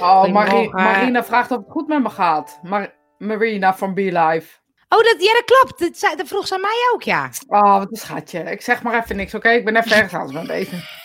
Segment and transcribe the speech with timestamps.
[0.00, 0.72] Oh.
[0.72, 2.58] Marina vraagt of het goed met me gaat.
[2.62, 4.58] Mar Marina van Be Live.
[4.88, 5.78] Oh, dat, ja, dat klopt.
[5.80, 7.30] Dat, zei- dat vroeg ze aan mij ook, ja.
[7.46, 8.38] Oh, wat een schatje.
[8.40, 9.48] Ik zeg maar even niks, oké?
[9.50, 10.84] Ik ben even ergens anders mee bezig.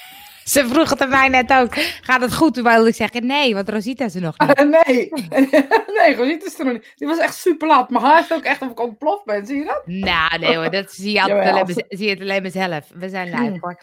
[0.46, 1.76] Ze vroeg het aan mij net ook.
[2.02, 2.54] Gaat het goed?
[2.54, 4.58] Toen wilde ik zeggen, nee, want Rosita is er nog niet.
[4.86, 5.10] nee,
[6.00, 6.94] nee, Rosita is er nog niet.
[6.96, 7.90] Die was echt super laat.
[7.90, 9.46] Mijn haar is ook echt of ik ontploft ben.
[9.46, 9.82] Zie je dat?
[9.86, 12.84] Nou, nee hoor, dat zie je, altijd Jawel, alleen, zie je het alleen.
[12.94, 13.58] We zijn live Hmm.
[13.60, 13.80] hoor.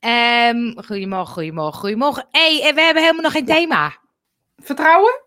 [0.00, 2.26] Ehm, goedemorgen, goedemorgen, goedemorgen.
[2.30, 3.92] Hé, hey, we hebben helemaal nog geen thema.
[4.60, 5.20] Vertrouwen?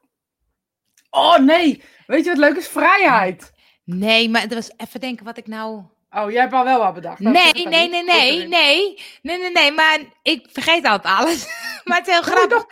[1.09, 2.67] Oh nee, weet je wat leuk is?
[2.67, 3.51] Vrijheid.
[3.83, 5.83] Nee, maar het was even denken wat ik nou...
[6.09, 7.19] Oh, jij hebt al wel wat bedacht.
[7.19, 11.45] Nee, nee, nee, nee, nee, nee, nee, nee, maar ik vergeet altijd alles.
[11.83, 12.65] maar het is heel grappig.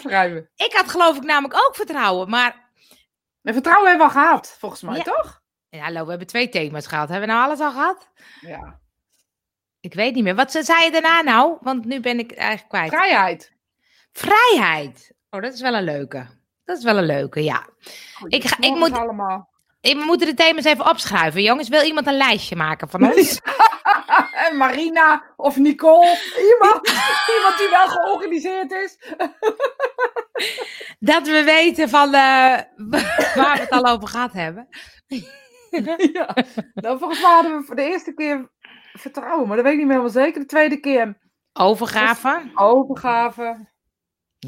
[0.00, 0.50] schrijven?
[0.66, 2.70] Ik had geloof ik namelijk ook vertrouwen, maar...
[3.42, 5.02] Nee, vertrouwen hebben we al gehad, volgens mij, Ja.
[5.02, 5.42] toch?
[5.68, 7.08] Ja, hallo, we hebben twee thema's gehad.
[7.08, 8.10] Hebben we nou alles al gehad?
[8.40, 8.80] Ja.
[9.80, 10.34] Ik weet niet meer.
[10.34, 11.56] Wat ze- zei je daarna nou?
[11.60, 12.88] Want nu ben ik eigenlijk kwijt.
[12.88, 13.52] Vrijheid.
[14.12, 15.14] Vrijheid.
[15.30, 16.26] Oh, dat is wel een leuke.
[16.64, 17.66] Dat is wel een leuke, ja.
[18.26, 19.54] Ik ga- ik moet- allemaal.
[19.80, 21.42] We moeten de thema's even opschrijven.
[21.42, 23.40] Jongens, wil iemand een lijstje maken van ons?
[24.48, 26.18] en Marina of Nicole.
[26.52, 26.88] Iemand,
[27.36, 28.98] iemand die wel georganiseerd is.
[30.98, 34.68] Dat we weten van eh, waar we het al over gehad hebben.
[36.12, 36.34] ja.
[36.74, 38.50] Nou, volgens mij hadden we voor de eerste keer
[38.92, 40.40] vertrouwen, maar dat weet ik niet meer helemaal zeker.
[40.40, 41.18] De tweede keer
[41.52, 42.50] Overgave.
[42.54, 43.74] overgave.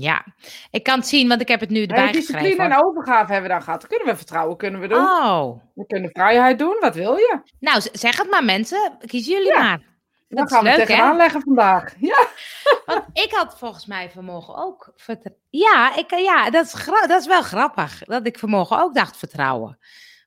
[0.01, 0.25] Ja.
[0.71, 2.73] Ik kan het zien, want ik heb het nu erbij discipline geschreven.
[2.77, 3.81] en overgave hebben we dan gehad.
[3.81, 4.99] Dan kunnen we vertrouwen kunnen we doen.
[4.99, 5.61] Oh.
[5.75, 6.77] We kunnen vrijheid doen.
[6.81, 7.41] Wat wil je?
[7.61, 8.97] Nou, zeg het maar mensen.
[9.07, 9.63] Kiezen jullie Ja.
[9.63, 9.81] maar.
[10.29, 11.17] Dan Dat gaan is we leuk, tegenaan hè?
[11.17, 11.95] leggen vandaag.
[11.99, 12.27] Ja.
[12.87, 15.43] Want ik had volgens mij vanmorgen ook vertrouwen.
[15.51, 18.05] Ja, ik, ja dat, is dat is wel grappig.
[18.05, 19.79] Dat ik vanmorgen ook dacht vertrouwen.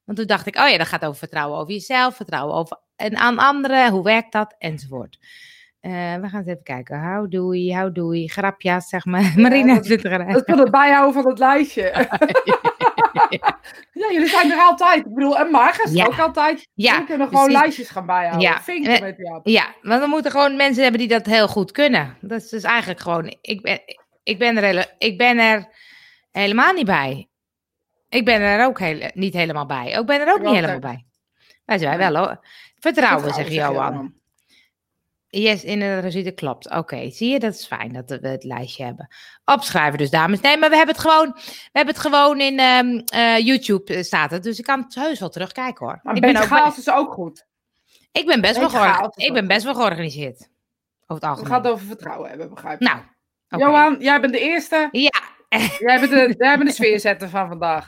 [0.05, 3.17] Want toen dacht ik, oh ja, dat gaat over vertrouwen over jezelf, vertrouwen over en
[3.17, 5.17] aan anderen, hoe werkt dat, enzovoort.
[5.81, 7.01] Eh, we gaan eens even kijken.
[7.13, 9.33] How doei, how doei, grapjas, zeg maar.
[9.35, 10.27] Marina dat- zit erin.
[10.31, 11.81] Dat is het bijhouden van het lijstje.
[13.93, 15.05] ja, jullie zijn er altijd.
[15.05, 15.47] Ik bedoel, en
[15.91, 16.05] Ja.
[16.05, 16.67] ook altijd.
[16.73, 17.61] Ja, we kunnen gewoon precies.
[17.61, 18.41] lijstjes gaan bijhouden.
[18.41, 18.61] Ja.
[18.61, 19.39] Vinken met jou.
[19.43, 22.17] Ja, want we moeten gewoon mensen hebben die dat heel goed kunnen.
[22.21, 23.79] Dat is dus eigenlijk gewoon, ik ben,
[24.23, 25.67] ik ben, er, hele, ik ben er
[26.31, 27.29] helemaal niet bij.
[28.09, 29.91] Ik ben er ook heel, niet helemaal bij.
[29.91, 31.05] Ik ben er ook Ik niet helemaal bij.
[31.65, 32.39] Wij zijn wel hoor.
[32.79, 34.13] Vertrouwen, zegt zeg Johan.
[35.33, 36.69] Yes, inderdaad, het klopt.
[36.69, 39.07] Oké, zie je, dat is fijn dat we het lijstje hebben.
[39.45, 40.39] Opschrijven dus, dames.
[40.39, 44.03] Nee, maar we hebben het gewoon, we hebben het gewoon in ehm, eh, YouTube eh,
[44.03, 44.43] staat het.
[44.43, 45.99] Dus ik kan het heus wel terugkijken hoor.
[46.03, 47.45] Maar ik, ben ook, chaos is ook goed.
[48.11, 50.39] ik ben best wel beetje georga- chaos is ik ben best wel georganiseerd.
[50.39, 50.49] Over
[51.07, 51.51] het We algemeen.
[51.51, 52.87] gaan het over vertrouwen hebben, begrijp ik.
[52.87, 52.99] Nou.
[53.47, 54.89] Johan, jij bent de eerste.
[54.91, 55.21] Ja,
[55.79, 57.87] Jij bent de, jij bent de sfeerzetter van vandaag.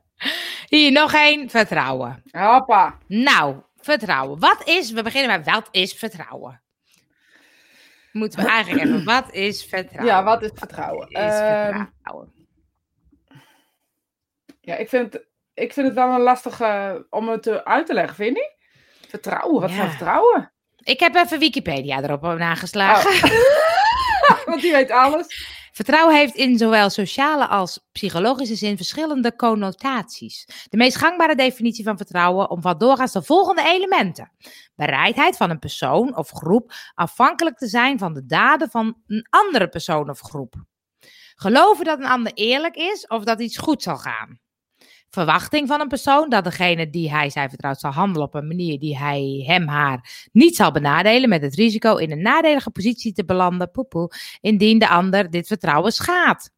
[0.68, 1.50] hier nog één.
[1.50, 2.22] Vertrouwen.
[2.30, 2.98] Hoppa.
[3.06, 4.38] Nou, vertrouwen.
[4.38, 6.62] Wat is, we beginnen met wat is vertrouwen?
[8.14, 10.14] Moeten we eigenlijk even, wat is vertrouwen?
[10.14, 10.98] Ja, wat is vertrouwen?
[11.12, 11.84] Wat is Ehm,
[14.60, 15.18] ja, ik vind,
[15.54, 18.52] ik vind het wel een lastige om het uit te leggen, vind je?
[19.08, 19.76] Vertrouwen, wat Ja.
[19.76, 20.52] voor vertrouwen?
[20.82, 23.10] Ik heb even Wikipedia erop nageslagen.
[23.30, 24.44] Oh.
[24.46, 25.46] Want die weet alles.
[25.74, 30.46] Vertrouwen heeft in zowel sociale als psychologische zin verschillende connotaties.
[30.70, 34.32] De meest gangbare definitie van vertrouwen omvat doorgaans de volgende elementen:
[34.74, 39.68] bereidheid van een persoon of groep afhankelijk te zijn van de daden van een andere
[39.68, 40.54] persoon of groep.
[41.34, 44.40] Geloven dat een ander eerlijk is of dat iets goed zal gaan.
[45.14, 48.78] Verwachting van een persoon dat degene die hij zij vertrouwt zal handelen op een manier
[48.78, 53.24] die hij hem haar niet zal benadelen met het risico in een nadelige positie te
[53.24, 54.10] belanden, poepoe,
[54.40, 56.50] indien de ander dit vertrouwen schaadt.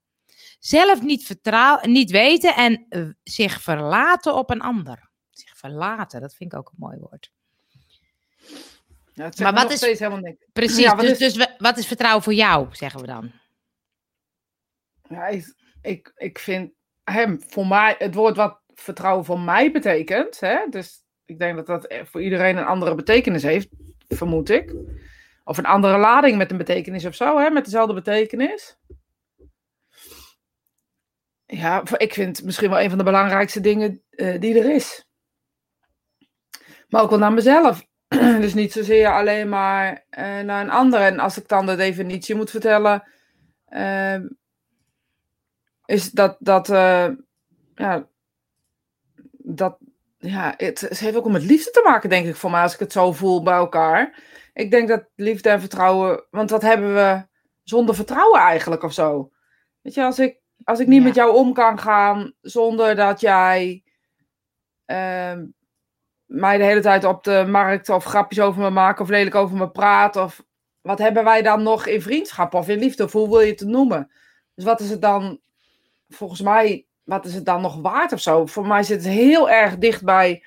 [0.58, 5.10] Zelf niet, vertrouw, niet weten en eh, zich verlaten op een ander.
[5.30, 7.30] Zich verlaten, dat vind ik ook een mooi woord.
[9.14, 10.46] Ja, het zegt Maar wat is- steeds helemaal niks.
[10.52, 13.32] Precies, Ja, wat dus, is- dus wat is vertrouwen voor jou, zeggen we dan?
[15.08, 16.72] Ja, ik, ik, ik vind
[17.10, 21.66] hem, voor mij, het woord wat vertrouwen voor mij betekent, hè, dus ik denk dat
[21.66, 23.68] dat voor iedereen een andere betekenis heeft,
[24.08, 24.74] vermoed ik.
[25.44, 28.78] Of een andere lading met een betekenis of zo, hè, met dezelfde betekenis.
[31.46, 35.08] Ja, ik vind het misschien wel een van de belangrijkste dingen eh, die er is.
[36.88, 37.86] Maar ook wel naar mezelf.
[38.40, 41.00] dus niet zozeer alleen maar eh, naar een ander.
[41.00, 43.02] En als ik dan de definitie moet vertellen,
[45.86, 47.08] is dat dat eh,
[47.74, 48.08] ja
[49.32, 49.78] dat
[50.18, 52.74] ja het, het heeft ook om met liefde te maken denk ik voor mij als
[52.74, 54.22] ik het zo voel bij elkaar.
[54.52, 57.26] Ik denk dat liefde en vertrouwen want wat hebben we
[57.62, 59.30] zonder vertrouwen eigenlijk of zo?
[59.82, 61.06] Weet je als ik als ik niet Ja.
[61.06, 63.84] met jou om kan gaan zonder dat jij
[64.84, 65.46] ehm,
[66.24, 69.56] mij de hele tijd op de markt of grapjes over me maakt of lelijk over
[69.56, 70.44] me praat of
[70.80, 73.60] wat hebben wij dan nog in vriendschap of in liefde of hoe wil je het
[73.60, 74.10] noemen?
[74.54, 75.40] Dus wat is het dan
[76.08, 78.46] volgens mij, wat is het dan nog waard of zo?
[78.46, 80.44] Voor mij zit het heel erg dicht bij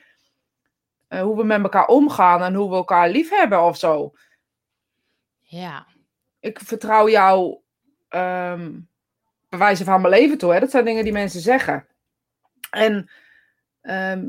[1.08, 4.14] eh, hoe we met elkaar omgaan en hoe we elkaar lief hebben of zo.
[5.40, 5.88] Ja.
[6.40, 7.58] Ik vertrouw jou
[8.10, 8.80] ehm
[9.50, 10.54] bewijzen van mijn leven toe.
[10.54, 10.60] Hè?
[10.60, 11.88] Dat zijn dingen die mensen zeggen.
[12.70, 13.10] En
[13.82, 14.28] ehm,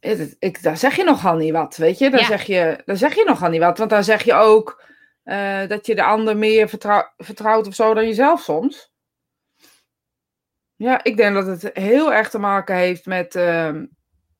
[0.00, 2.10] het- ik, daar zeg je nogal niet wat, weet je?
[2.10, 2.26] Daar, Ja.
[2.26, 3.78] zeg je, daar zeg je nogal niet wat.
[3.78, 4.82] Want dan zeg je ook
[5.22, 8.92] eh, dat je de ander meer vertrouw- vertrouwt of zo dan jezelf soms.
[10.84, 13.34] Ja, ik denk dat het heel erg te maken heeft met...
[13.34, 13.84] ehm,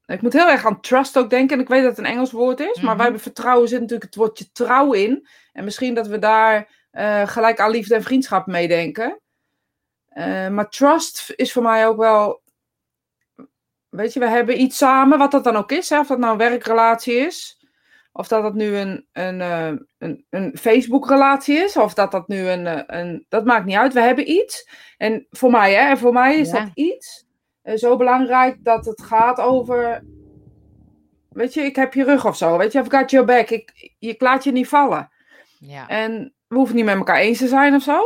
[0.06, 1.56] ik moet heel erg aan trust ook denken.
[1.56, 2.75] En ik weet dat het een Engels woord is.
[2.76, 2.94] Maar Mhm.
[2.94, 5.29] wij hebben vertrouwen zit natuurlijk het woordje trouw in.
[5.52, 9.20] En misschien dat we daar eh, gelijk aan liefde en vriendschap mee denken.
[10.08, 12.43] Eh, maar trust is voor mij ook wel.
[13.88, 15.91] Weet je, we hebben iets samen, wat dat dan ook is.
[15.91, 15.99] Hè?
[15.99, 17.63] Of dat nou een werkrelatie is.
[18.16, 21.76] Of dat dat nu een, een, eh, een, een Facebook-relatie is.
[21.76, 23.26] Of dat dat nu een, eh, een.
[23.28, 23.93] Dat maakt niet uit.
[23.93, 24.69] We hebben iets.
[24.96, 26.61] En voor mij, hè, en voor mij is Ja.
[26.61, 27.26] dat iets
[27.62, 30.05] eh, zo belangrijk dat het gaat over.
[31.28, 32.58] Weet je, ik heb je rug of zo.
[32.58, 33.50] Weet je, I've got your back.
[33.50, 35.10] Ik, ik laat je niet vallen.
[35.58, 35.88] Ja.
[35.88, 38.00] En we hoeven niet met elkaar eens te zijn of zo.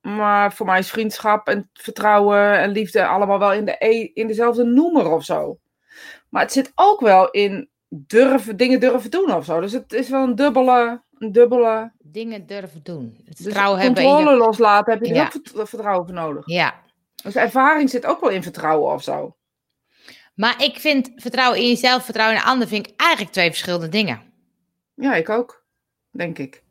[0.00, 4.26] Maar voor mij is vriendschap en vertrouwen en liefde allemaal wel in, de e- in
[4.26, 5.58] dezelfde noemer of zo.
[6.28, 9.60] Maar het zit ook wel in durven, dingen durven doen of zo.
[9.60, 11.02] Dus het is wel een dubbele.
[11.18, 13.14] Een dubbele Dingen durven doen.
[13.24, 14.44] Het dus vertrouwen hebben in controle je...
[14.44, 16.46] loslaten heb je er ook vert- vertrouwen voor nodig.
[16.46, 16.74] Ja.
[17.22, 19.36] Dus ervaring zit ook wel in vertrouwen of zo.
[20.34, 23.88] Maar ik vind vertrouwen in jezelf, vertrouwen in een ander, vind ik eigenlijk twee verschillende
[23.88, 24.22] dingen.
[24.94, 25.64] Ja, ik ook.
[26.10, 26.62] Denk ik.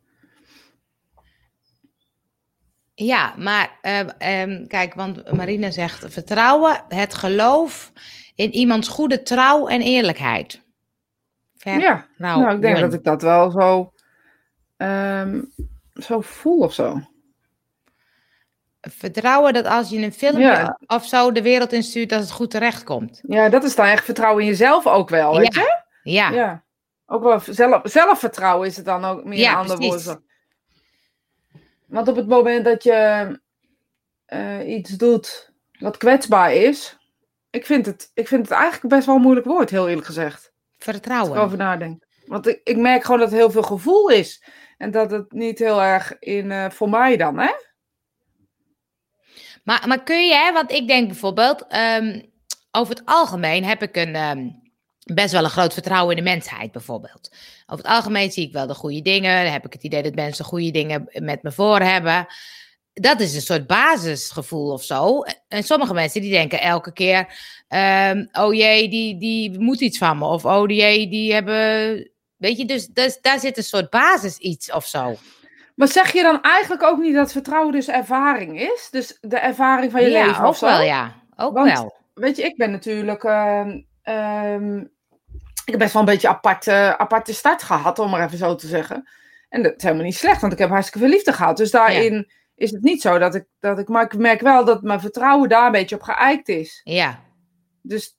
[2.94, 7.92] Ja, maar eh, ehm, kijk, want Marina zegt vertrouwen, het geloof
[8.36, 10.66] in iemands goede trouw en eerlijkheid.
[11.72, 12.44] Ja, Vertrouwen.
[12.46, 13.94] nou, ik denk dat ik dat wel zo,
[14.78, 15.42] ehm,
[15.94, 17.00] zo voel of zo.
[18.82, 20.80] Vertrouwen dat als je een filmpje Ja.
[20.88, 23.22] of zo de wereld instuurt, dat het goed terecht komt.
[23.28, 25.62] Ja, dat is dan echt vertrouwen in jezelf ook wel, weet Ja.
[25.62, 26.12] je?
[26.12, 26.66] Ja, Ja.
[27.10, 30.06] Ook wel zelf, zelfvertrouwen is het dan ook meer ander precies.
[30.06, 30.20] woord.
[31.86, 33.40] Want op het moment dat je
[34.26, 36.98] eh, iets doet wat kwetsbaar is,
[37.50, 40.54] ik vind, het, ik vind het eigenlijk best wel een moeilijk woord, heel eerlijk gezegd.
[40.94, 41.38] Vertrouwen.
[41.38, 42.06] erover nadenk.
[42.26, 44.44] Want ik, ik merk gewoon dat er heel veel gevoel is.
[44.78, 47.52] En dat het niet heel erg in, eh, voor mij dan, hè?
[49.64, 52.22] Maar, maar kun je, hè, want ik denk bijvoorbeeld, ehm,
[52.72, 54.50] over het algemeen heb ik een, ehm,
[55.14, 57.30] best wel een groot vertrouwen in de mensheid bijvoorbeeld.
[57.66, 60.16] Over het algemeen zie ik wel de goede dingen, dan heb ik het idee dat
[60.16, 62.28] mensen goede dingen met me voor hebben.
[62.94, 65.22] Dat is een soort basisgevoel of zo.
[65.48, 67.34] En sommige mensen die denken elke keer,
[67.68, 70.26] ehm, oh jee, die, die moet iets van me.
[70.26, 74.72] Of oh jee, die hebben, weet je, dus, dus daar zit een soort basis iets
[74.72, 75.16] of zo.
[75.76, 78.88] Maar zeg je dan eigenlijk ook niet dat vertrouwen dus ervaring is?
[78.92, 80.66] Dus de ervaring van je ja, leven ook of zo?
[80.66, 81.16] wel, ja.
[81.36, 81.96] Ook Want- wel.
[82.14, 83.24] Weet je, ik ben natuurlijk...
[83.24, 84.78] ehm, ehm,
[85.66, 88.68] ik heb best wel een beetje aparte, aparte start gehad, om maar even zo te
[88.68, 89.10] zeggen.
[89.50, 91.58] En dat is helemaal niet slecht, want ik heb hartstikke veel liefde gehad.
[91.58, 93.88] Dus daarin is het niet zo dat ik, dat ik...
[93.88, 96.82] Maar ik merk wel dat mijn vertrouwen daar een beetje op geëikt is.
[96.84, 97.20] Ja,
[97.88, 98.18] Dus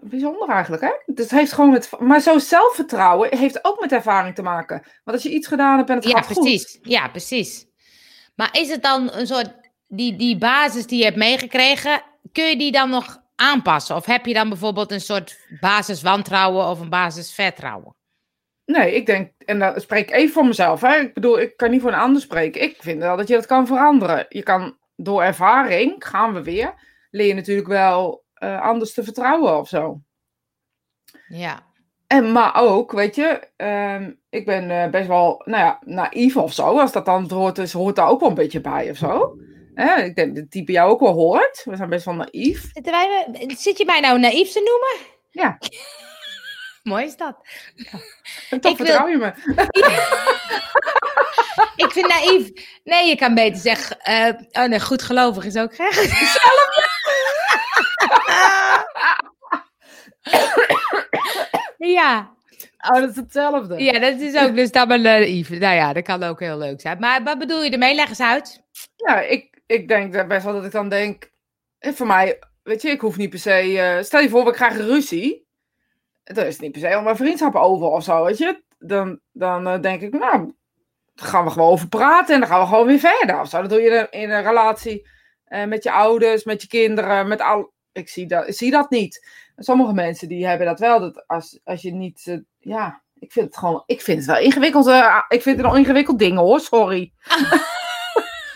[0.00, 0.92] bijzonder eigenlijk, hè?
[1.06, 1.90] Dus het heeft gewoon met...
[1.98, 4.82] Maar zo zelfvertrouwen heeft ook met ervaring te maken.
[5.04, 6.42] Want als je iets gedaan hebt en het ja gaat goed...
[6.42, 6.78] precies.
[6.82, 7.66] Ja, precies.
[8.34, 9.50] Maar is het dan een soort,
[9.86, 12.02] die, die basis die je hebt meegekregen,
[12.32, 13.96] kun je die dan nog aanpassen?
[13.96, 17.96] Of heb je dan bijvoorbeeld een soort basis wantrouwen of een basis vertrouwen?
[18.64, 20.80] Nee, ik denk, en dan spreek ik even voor mezelf.
[20.80, 20.96] Hè?
[20.96, 22.62] Ik bedoel, ik kan niet voor een ander spreken.
[22.62, 24.26] Ik vind wel dat je dat kan veranderen.
[24.28, 26.74] Je kan door ervaring, gaan we weer,
[27.10, 30.00] leer je natuurlijk wel eh, anders te vertrouwen of zo.
[31.28, 31.66] Ja,
[32.06, 36.52] En, maar ook, weet je, ehm, ik ben eh, best wel, nou ja, naïef of
[36.52, 36.78] zo.
[36.78, 39.36] Als dat dan het hoort, is, hoort daar ook wel een beetje bij of zo.
[39.96, 41.62] Ik denk dat het type jou ook wel hoort.
[41.64, 42.70] We zijn best wel naïef.
[42.72, 43.26] Zitten wij-
[43.56, 45.06] Zit je mij nou naïef te noemen?
[45.30, 45.58] Ja.
[46.92, 47.36] Mooi is dat.
[48.50, 49.32] En toch Ik wil- vertrouw je me.
[51.84, 52.50] Ik vind naïef.
[52.84, 54.00] Nee, je kan beter zeggen.
[54.00, 55.92] eh, oh nee, goed gelovig is ook gek.
[61.78, 62.36] ja,
[62.90, 63.82] Oh, dat is hetzelfde.
[63.82, 65.48] ja, dat is ook dus dan maar naïef.
[65.50, 66.98] Nou ja, dat kan ook heel leuk zijn.
[66.98, 67.94] Maar wat bedoel je ermee?
[67.94, 68.62] Leg eens uit.
[68.96, 71.30] Ja, ik, ik denk best wel dat ik dan denk.
[71.78, 73.78] eh, Voor mij, weet je, ik hoef niet per se.
[73.80, 75.46] eh, stel je voor, we krijgen ruzie.
[76.24, 78.62] Dan is het niet per se om mijn vriendschap over of zo, weet je.
[78.78, 80.52] Dan, dan eh, denk ik, nou,
[81.14, 83.40] dan gaan we gewoon over praten en dan gaan we gewoon weer verder.
[83.40, 83.60] Of zo.
[83.60, 85.08] Dat doe je in, in een relatie
[85.44, 87.72] eh, met je ouders, met je kinderen, met al.
[87.92, 89.26] Ik zie dat, ik zie dat niet.
[89.56, 91.00] Sommige mensen die hebben dat wel.
[91.00, 92.22] Dat als, als je niet.
[92.26, 93.82] eh, ja, ik vind het gewoon.
[93.86, 94.86] Ik vind het wel ingewikkeld.
[94.86, 97.12] eh, ik vind het nog ingewikkeld dingen hoor, sorry.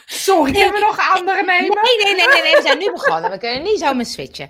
[0.07, 1.79] Sorry, kunnen we nog andere nemen?
[1.83, 3.31] Nee, nee, nee, nee, nee, we zijn nu begonnen.
[3.31, 4.49] We kunnen niet zomaar switchen.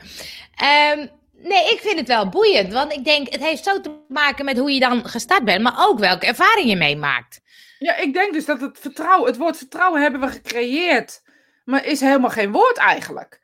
[0.54, 2.72] Ehm, nee, ik vind het wel boeiend.
[2.72, 5.62] Want ik denk, het heeft zo te maken met hoe je dan gestart bent.
[5.62, 7.40] Maar ook welke ervaring je meemaakt.
[7.78, 11.22] Ja, ik denk dus dat het vertrouwen, het woord vertrouwen hebben we gecreëerd.
[11.64, 13.40] Maar is helemaal geen woord eigenlijk.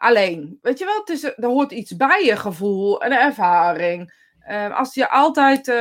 [0.00, 4.12] Alleen, weet je wel, het is, er hoort iets bij je gevoel en ervaring.
[4.40, 5.76] Ehm, als je altijd, uh,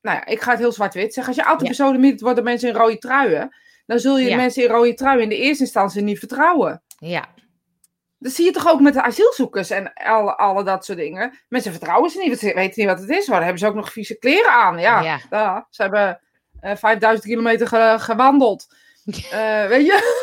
[0.00, 1.34] nou ja, ik ga het heel zwart-wit zeggen.
[1.34, 1.84] Als je altijd Ja.
[1.84, 3.56] worden worden mensen in rode truien.
[3.86, 4.36] Dan zul je Ja.
[4.36, 6.82] mensen in rode truien in de eerste instantie niet vertrouwen.
[6.98, 7.24] Ja,
[8.18, 11.38] Dat zie je toch ook met de asielzoekers en alle, alle dat soort dingen.
[11.48, 13.28] Mensen vertrouwen ze niet, want ze weten niet wat het is.
[13.28, 14.78] Maar hebben ze ook nog vieze kleren aan.
[14.78, 15.20] Ja, Ja.
[15.30, 16.20] ja, ze hebben
[16.60, 18.66] eh 5000 kilometer ge- gewandeld.
[19.30, 20.22] Eh, weet je?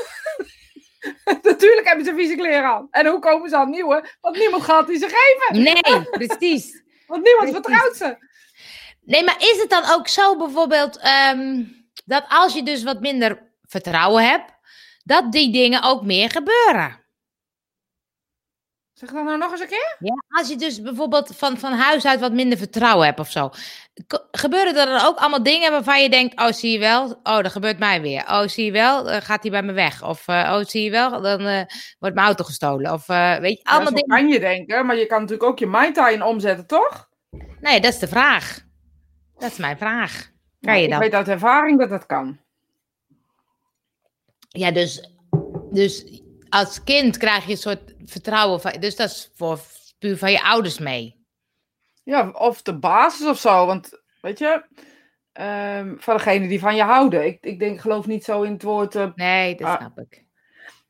[1.41, 2.87] Natuurlijk hebben ze vieze kleren aan.
[2.91, 4.09] En hoe komen ze aan nieuwe?
[4.21, 5.63] Want niemand gaat die ze geven.
[5.63, 6.83] nee, precies.
[7.07, 7.53] Want niemand Precies.
[7.53, 8.29] vertrouwt ze.
[9.01, 11.63] Nee, maar is het dan ook zo bijvoorbeeld ehm,
[12.05, 14.51] dat als je dus wat minder vertrouwen hebt,
[15.03, 17.00] dat die dingen ook meer gebeuren?
[19.01, 19.95] Zeg dat nou nog eens een keer?
[19.99, 23.49] Ja, als je dus bijvoorbeeld van, van huis uit wat minder vertrouwen hebt of zo.
[24.31, 27.51] Gebeuren er dan ook allemaal dingen waarvan je denkt, oh zie je wel, oh dat
[27.51, 28.23] gebeurt mij weer.
[28.27, 30.03] Oh zie je wel, dan gaat hij bij me weg.
[30.03, 31.61] Of eh, oh zie je wel, dan eh,
[31.99, 32.91] wordt mijn auto gestolen.
[32.93, 34.17] Of eh, weet je, Ja, allemaal zo dingen.
[34.17, 37.09] kan je denken, maar je kan natuurlijk ook je mindtie in omzetten, toch?
[37.59, 38.59] Nee, dat is de vraag.
[39.37, 40.29] Dat is mijn vraag.
[40.61, 40.99] Kan je ik dat?
[40.99, 42.39] weet uit ervaring dat dat kan.
[44.49, 45.11] Ja, dus,
[45.71, 46.20] dus
[46.51, 49.59] als kind krijg je een soort vertrouwen van, dus dat is voor
[49.99, 51.19] puur van je ouders mee.
[52.03, 53.65] Ja, of de basis of zo.
[53.65, 54.63] Want, weet je,
[55.31, 57.25] ehm, van degene die van je houden.
[57.25, 58.95] Ik, ik denk, geloof niet zo in het woord.
[58.95, 59.77] eh, Nee, dat Ah.
[59.77, 60.23] snap ik.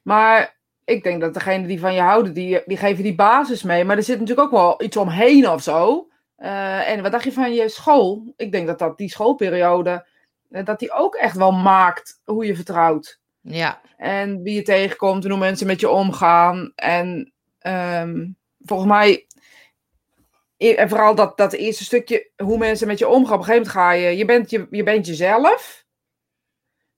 [0.02, 3.84] maar ik denk dat degene die van je houden, die, die geven die basis mee.
[3.84, 6.10] Maar er zit natuurlijk ook wel iets omheen of zo.
[6.36, 8.34] Eh, en wat dacht je van je school?
[8.38, 10.08] Ik denk dat, dat die schoolperiode,
[10.50, 13.20] eh, dat die ook echt wel maakt hoe je vertrouwt.
[13.42, 16.72] Ja, En wie je tegenkomt en hoe mensen met je omgaan.
[16.76, 18.28] En ehm,
[18.60, 19.28] volgens mij,
[20.58, 23.34] e- en vooral dat, dat eerste stukje, hoe mensen met je omgaan.
[23.34, 25.86] Op een gegeven moment ga je, je bent, je, je bent jezelf.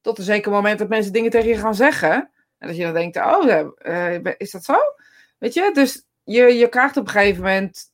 [0.02, 2.32] Tot een zeker moment dat mensen dingen tegen je gaan zeggen.
[2.58, 4.76] En dat je dan denkt, oh, eh, is dat zo?
[5.38, 7.92] Weet je, dus je, je krijgt op een gegeven moment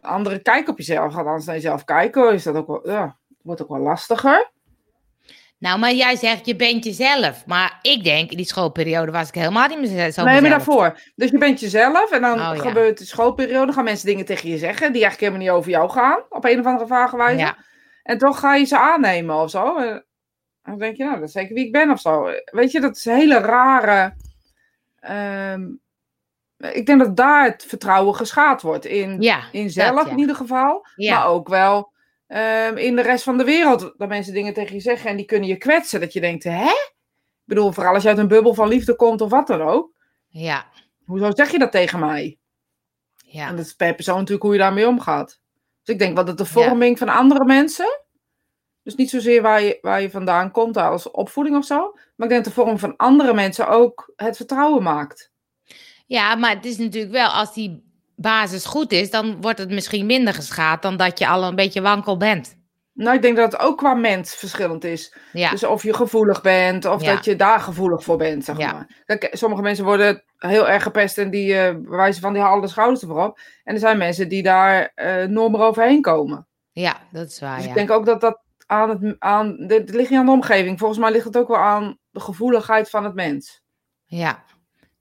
[0.00, 1.12] andere kijk op jezelf.
[1.12, 2.32] Gaat anders naar jezelf kijken.
[2.32, 4.50] Is dat ook wel, ja, wordt ook wel lastiger.
[5.58, 7.46] Nou, maar jij zegt je bent jezelf.
[7.46, 10.98] Maar ik denk, in die schoolperiode was ik helemaal niet meer zo Nee, maar daarvoor.
[11.14, 12.60] Dus je bent jezelf en dan Oh, ja.
[12.62, 15.90] gebeurt de schoolperiode, gaan mensen dingen tegen je zeggen die eigenlijk helemaal niet over jou
[15.90, 17.38] gaan, op een of andere vage wijze.
[17.38, 17.56] Ja,
[18.02, 19.76] En toch ga je ze aannemen of zo.
[19.78, 20.04] En
[20.62, 22.30] dan denk je, nou, dat is zeker wie ik ben of zo.
[22.44, 24.14] Weet je, dat is een hele rare.
[25.00, 25.62] ehm,
[26.58, 28.84] ik denk dat daar het vertrouwen geschaad wordt.
[28.84, 29.40] In, ja.
[29.52, 30.10] in zelf ja.
[30.10, 31.92] in ieder geval, maar ook wel
[32.28, 33.94] ehm, in de rest van de wereld.
[33.96, 36.00] Dat mensen dingen tegen je zeggen en die kunnen je kwetsen.
[36.00, 36.64] Dat je denkt, hè?
[36.64, 39.92] Ik bedoel, vooral als je uit een bubbel van liefde komt of wat dan ook.
[40.28, 40.66] ja,
[41.04, 42.38] Hoezo zeg je dat tegen mij?
[43.24, 43.48] ja.
[43.48, 45.40] En dat is per persoon natuurlijk hoe je daarmee omgaat.
[45.82, 48.00] Dus ik denk wel dat de vorming van andere mensen.
[48.82, 51.76] Dus niet zozeer waar je, waar je vandaan komt als opvoeding of zo.
[51.92, 55.32] Maar ik denk dat de vorming van andere mensen ook het vertrouwen maakt.
[56.06, 57.87] Ja, maar het is natuurlijk wel, als die
[58.20, 61.80] basis goed is, dan wordt het misschien minder geschaad dan dat je al een beetje
[61.80, 62.56] wankel bent.
[62.92, 65.14] Nou, ik denk dat het ook qua mens verschillend is.
[65.32, 67.14] Ja, Dus of je gevoelig bent, of Ja.
[67.14, 68.72] dat je daar gevoelig voor bent, zeg Ja.
[68.72, 69.02] maar.
[69.04, 72.68] Kijk, sommige mensen worden heel erg gepest en die eh wijzen van die halen de
[72.68, 73.38] schouders ervoor op.
[73.64, 76.46] En er zijn mensen die daar eh nooit meer overheen komen.
[76.72, 77.54] ja, dat is waar.
[77.56, 77.70] Dus ja.
[77.70, 80.78] ik denk ook dat dat aan het, aan, dit dit ligt niet aan de omgeving.
[80.78, 83.60] Volgens mij ligt het ook wel aan de gevoeligheid van het mens.
[84.04, 84.44] Ja.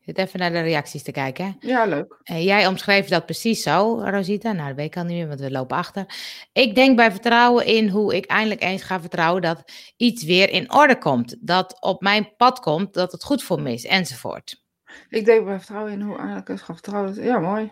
[0.07, 1.45] Ik zit even naar de reacties te kijken.
[1.45, 1.67] Hè?
[1.67, 2.19] Ja, leuk.
[2.23, 4.51] Eh, jij omschreef dat precies zo, Rosita.
[4.51, 6.05] Nou, dat weet ik al niet meer, want we lopen achter.
[6.53, 9.63] Ik denk bij vertrouwen in hoe ik eindelijk eens ga vertrouwen dat
[9.97, 11.35] iets weer in orde komt.
[11.39, 14.63] Dat op mijn pad komt, dat het goed voor me is, enzovoort.
[15.09, 17.23] Ik denk bij vertrouwen in hoe eigenlijk het gaat vertrouwen.
[17.23, 17.71] Ja, mooi.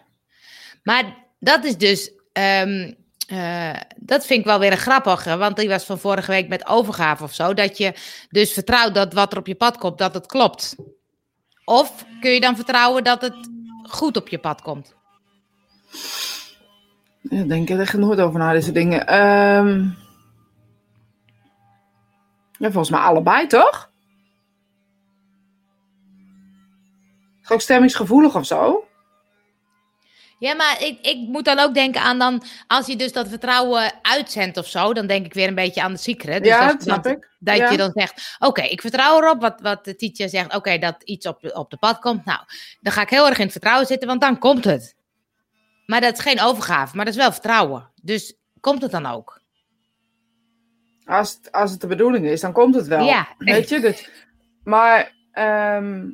[0.84, 2.94] Maar dat is dus, ehm,
[3.28, 6.68] eh, dat vind ik wel weer een grappige, want die was van vorige week met
[6.68, 7.54] overgave of zo.
[7.54, 7.94] Dat je
[8.30, 10.76] dus vertrouwt dat wat er op je pad komt, dat het klopt.
[11.66, 13.50] Of kun je dan vertrouwen dat het
[13.84, 14.96] goed op je pad komt?
[17.22, 19.08] Ik denk er echt nooit over na, deze dingen.
[19.08, 19.90] Ehm,
[22.58, 23.92] ja, volgens mij allebei, toch?
[27.48, 28.88] Ook stemmingsgevoelig of zo?
[30.40, 33.92] Ja, maar ik, ik moet dan ook denken aan dan, als je dus dat vertrouwen
[34.02, 36.40] uitzendt of zo, dan denk ik weer een beetje aan de secret.
[36.44, 37.30] Dus ja, dat, dat snap dat, ik.
[37.40, 37.72] Dat Ja.
[37.72, 41.28] je dan zegt, oké, ik vertrouw erop, wat, wat de teacher zegt, oké, dat iets
[41.28, 42.26] op, op de pad komt.
[42.26, 42.40] Nou,
[42.82, 44.96] dan ga ik heel erg in het vertrouwen zitten, want dan komt het.
[45.86, 47.92] Maar dat is geen overgave, maar dat is wel vertrouwen.
[48.02, 49.42] Dus komt het dan ook?
[51.06, 53.06] Als, het- als het de bedoeling is, dan komt het wel.
[53.06, 53.28] Ja.
[53.38, 53.80] Weet je?
[53.80, 54.10] Dus,
[54.64, 56.08] maar ehm,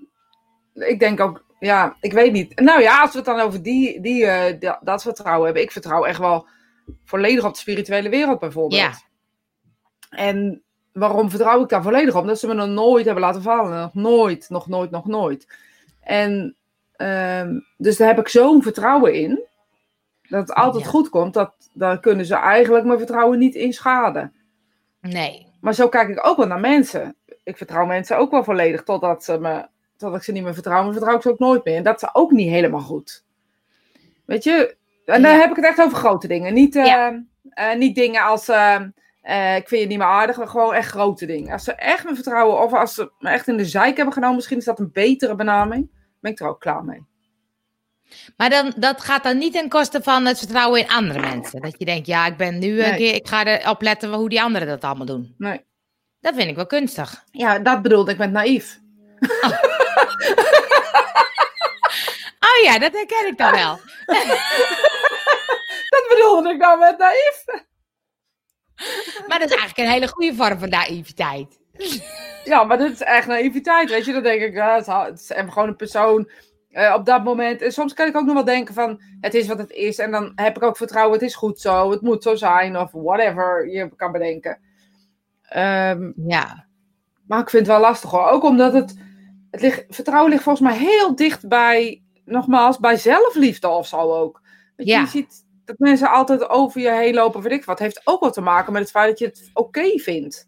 [0.73, 2.59] ik denk ook, ja, ik weet niet.
[2.59, 5.63] Nou ja, als we het dan over die, die, eh, dat, vertrouwen hebben.
[5.63, 6.47] Ik vertrouw echt wel
[7.05, 8.81] volledig op de spirituele wereld bijvoorbeeld.
[8.81, 8.93] Ja.
[10.09, 10.63] En
[10.93, 12.27] waarom vertrouw ik daar volledig op?
[12.27, 13.79] Dat ze me nog nooit hebben laten vallen.
[13.79, 15.47] Nog nooit, nog nooit, nog nooit.
[16.01, 16.55] En
[16.95, 19.43] ehm, dus daar heb ik zo'n vertrouwen in.
[20.21, 20.89] Dat het altijd Ja.
[20.89, 21.33] goed komt.
[21.33, 24.33] Dat, daar kunnen ze eigenlijk mijn vertrouwen niet in schaden.
[25.01, 25.47] Nee.
[25.59, 27.15] Maar zo kijk ik ook wel naar mensen.
[27.43, 29.65] Ik vertrouw mensen ook wel volledig totdat, ze me,
[30.01, 30.83] totdat ik ze niet meer vertrouw.
[30.83, 31.75] Maar vertrouw ik ze ook nooit meer.
[31.75, 33.23] En dat is ook niet helemaal goed.
[34.25, 34.75] Weet je?
[35.05, 35.37] En dan Ja.
[35.39, 36.53] heb ik het echt over grote dingen.
[36.53, 37.23] Niet, eh, Ja.
[37.49, 38.75] eh, niet dingen als eh,
[39.21, 40.37] eh, ik vind je niet meer aardig.
[40.37, 41.51] Maar gewoon echt grote dingen.
[41.53, 44.35] Als ze echt me vertrouwen of als ze me echt in de zijk hebben genomen.
[44.35, 45.89] Misschien is dat een betere benaming.
[46.21, 47.05] Ben ik er ook klaar mee.
[48.37, 51.61] Maar dan, dat gaat dan niet ten koste van het vertrouwen in andere mensen.
[51.61, 52.97] Dat je denkt, ja, ik ben nu een Nee.
[52.97, 55.35] keer, ik ga erop letten hoe die anderen dat allemaal doen.
[55.37, 55.61] Nee.
[56.19, 57.23] Dat vind ik wel kunstig.
[57.31, 58.79] Ja, dat bedoelde ik met naïef.
[59.41, 59.51] Oh
[62.63, 63.79] ja, dat herken ik dan wel.
[65.89, 67.43] Dat bedoelde ik nou met naïef.
[69.27, 71.59] Maar dat is eigenlijk een hele goede vorm van naïviteit.
[72.43, 74.13] Ja, maar dit is echt naïviteit, weet je.
[74.13, 76.29] Dan denk ik, ja, het is- gewoon een persoon
[76.71, 77.61] eh, op dat moment.
[77.61, 79.97] En soms kan ik ook nog wel denken van, het is wat het is.
[79.97, 82.77] En dan heb ik ook vertrouwen, het is goed zo, het moet zo zijn.
[82.77, 84.59] Of whatever je kan bedenken.
[85.43, 86.65] Ehm, Ja.
[87.27, 88.27] maar ik vind het wel lastig hoor.
[88.27, 88.95] Ook omdat het,
[89.51, 94.41] het ligt, vertrouwen ligt volgens mij heel dicht bij, nogmaals, bij zelfliefde of zo ook.
[94.75, 95.01] Weet je, Ja.
[95.01, 97.79] je ziet dat mensen altijd over je heen lopen, weet ik wat.
[97.79, 100.47] heeft ook wat te maken met het feit dat je het oké vindt.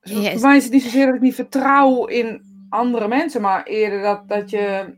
[0.00, 0.32] Dus Yes.
[0.32, 4.02] Voor mij is het niet zozeer dat ik niet vertrouw in andere mensen, maar eerder
[4.02, 4.94] dat, dat je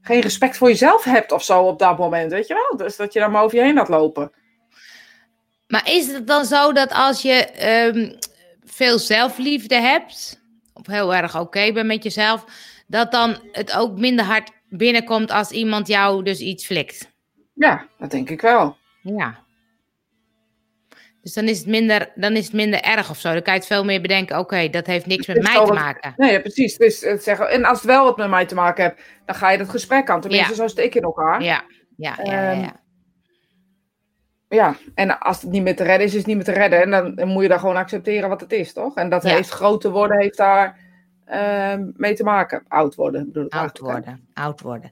[0.00, 2.76] geen respect voor jezelf hebt of zo op dat moment, weet je wel?
[2.86, 4.32] Dus dat je dan maar over je heen laat lopen.
[5.66, 8.18] Maar is het dan zo dat als je ehm,
[8.64, 10.42] veel zelfliefde hebt,
[10.88, 12.44] of heel erg oké bent met jezelf,
[12.86, 17.12] dat dan het ook minder hard binnenkomt als iemand jou dus iets flikt?
[17.54, 18.76] Ja, dat denk ik wel.
[19.02, 19.42] Ja.
[21.22, 23.32] Dus dan is het minder, dan is het minder erg of zo.
[23.32, 24.38] Dan kan je het veel meer bedenken.
[24.38, 26.14] Oké, dat heeft niks met mij te wat- maken.
[26.16, 26.76] Nee, precies.
[26.76, 29.50] Dus het zeggen, en als het wel wat met mij te maken heeft, dan ga
[29.50, 30.20] je dat gesprek aan.
[30.20, 30.56] Tenminste, Ja.
[30.56, 31.42] zo zit ik in elkaar.
[31.42, 31.64] Ja.
[31.96, 32.62] Ja, ja, ja, ja.
[32.62, 32.70] Ehm,
[34.48, 34.76] ja.
[34.94, 36.82] en als het niet meer te redden is, is het niet meer te redden.
[36.82, 38.94] En dan, dan moet je dan gewoon accepteren wat het is, toch?
[38.96, 39.28] En dat Ja.
[39.28, 40.78] heeft groter worden, heeft daar
[41.24, 42.64] ehm, mee te maken.
[42.68, 44.90] Oud worden, bedoel ik Oud worden, oud worden.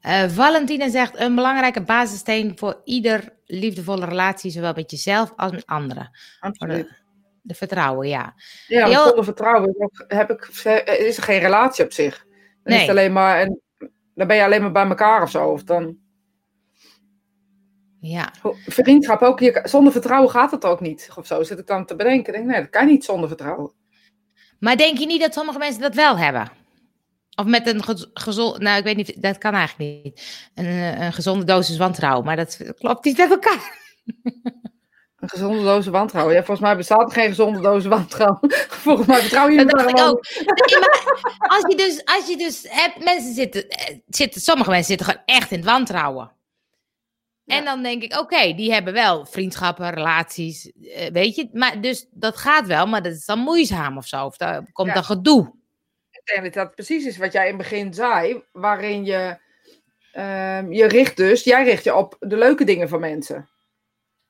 [0.00, 5.66] Eh, Valentina zegt, een belangrijke basissteen voor ieder liefdevolle relatie, zowel met jezelf als met
[5.66, 6.10] anderen.
[6.40, 7.02] Absoluut.
[7.42, 8.34] De vertrouwen, ja.
[8.66, 10.46] Ja, Heel- zonder vertrouwen heb ik,
[10.98, 12.26] is er geen relatie op zich.
[12.62, 12.90] Dan is Nee.
[12.90, 13.46] alleen maar,
[14.14, 15.48] dan ben je alleen maar bij elkaar of zo.
[15.48, 15.96] Of dan,
[18.00, 18.32] Ja,
[18.66, 21.10] vriendschap ook, je, zonder vertrouwen gaat het ook niet.
[21.16, 22.32] Of zo zit ik dan te bedenken.
[22.32, 23.72] Denk, nee, dat kan niet zonder vertrouwen.
[24.58, 26.50] Maar denk je niet dat sommige mensen dat wel hebben?
[27.36, 30.48] Of met een gezond, nou ik weet niet, dat kan eigenlijk niet.
[30.54, 33.78] Een, eh, een gezonde dosis wantrouwen, maar dat klopt niet met elkaar.
[35.24, 36.34] Een gezonde doos wantrouwen.
[36.34, 38.38] Ja, volgens mij bestaat er geen gezonde doos wantrouwen.
[38.84, 40.26] volgens mij vertrouw je Dat dacht ik ook.
[40.34, 44.88] Nee, maar als je dus, als je dus hebt, mensen zitten, eh, zitten, sommige mensen
[44.88, 46.32] zitten gewoon echt in het wantrouwen.
[47.46, 51.48] En dan denk ik, oké, die hebben wel vriendschappen, relaties, eh, weet je.
[51.52, 54.24] Maar dus dat gaat wel, maar dat is dan moeizaam of zo.
[54.26, 54.94] Of daar komt Ja.
[54.94, 55.52] dan gedoe.
[56.10, 58.42] Ik denk dat dat precies is wat jij in het begin zei.
[58.52, 59.38] Waarin je,
[60.12, 63.48] ehm, je richt dus, jij richt je op de leuke dingen van mensen.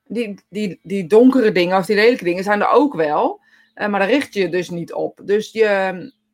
[0.04, 3.42] Die, die, die donkere dingen of die lelijke dingen zijn er ook wel.
[3.74, 5.20] eh, maar daar richt je dus niet op.
[5.24, 5.66] Dus je,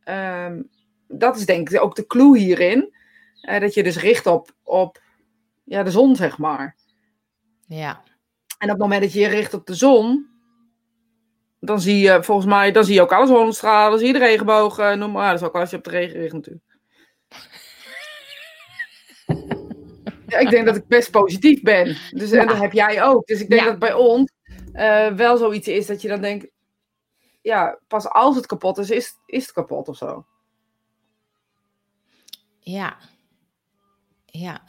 [0.05, 0.63] ehm,
[1.09, 2.95] dat is denk ik ook de clue hierin.
[3.41, 5.01] eh, dat je dus richt op, op
[5.71, 6.77] ja, de zon, zeg maar.
[7.67, 8.03] Ja.
[8.59, 10.29] En op het moment dat je je richt op de zon,
[11.61, 14.19] dan zie je volgens mij, dan zie je ook alle zonnestralen, dan zie je de
[14.19, 15.31] regenboog, eh, noem maar.
[15.33, 16.65] Dat is ook als je op de regen richt natuurlijk.
[20.27, 21.97] Ja, ik denk dat ik best positief ben.
[22.11, 22.41] Dus, Ja.
[22.41, 23.27] En dat heb jij ook.
[23.27, 23.67] Dus ik denk Ja.
[23.67, 24.33] dat bij ons
[24.73, 26.47] eh, wel zoiets is dat je dan denkt,
[27.41, 30.27] ja, pas als het kapot is, is, is het kapot of zo.
[32.61, 32.97] Ja.
[34.27, 34.63] Ja.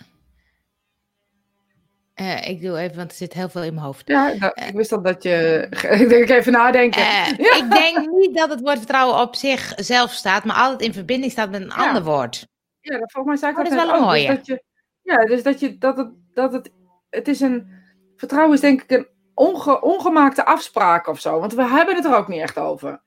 [2.22, 4.08] Eh, ik doe even, want er zit heel veel in mijn hoofd.
[4.08, 5.68] Ja, dat- ik wist dat dat je...
[6.02, 7.02] Ik denk even nadenken.
[7.02, 7.56] Eh, Ja.
[7.56, 11.50] Ik denk niet dat het woord vertrouwen op zichzelf staat, maar altijd in verbinding staat
[11.52, 11.88] met een Ja.
[11.88, 12.48] ander woord.
[12.82, 14.14] Ja, dat, volgens mij zei ik Oh, dat dat is wel een.
[14.16, 14.36] Dus mooie.
[14.36, 14.64] dat je,
[15.02, 16.72] ja, dus dat je dat het, dat het,
[17.10, 17.68] het is een,
[18.16, 21.40] vertrouwen is denk ik een onge, ongemaakte afspraak of zo.
[21.40, 23.02] Want we hebben het er ook niet echt over.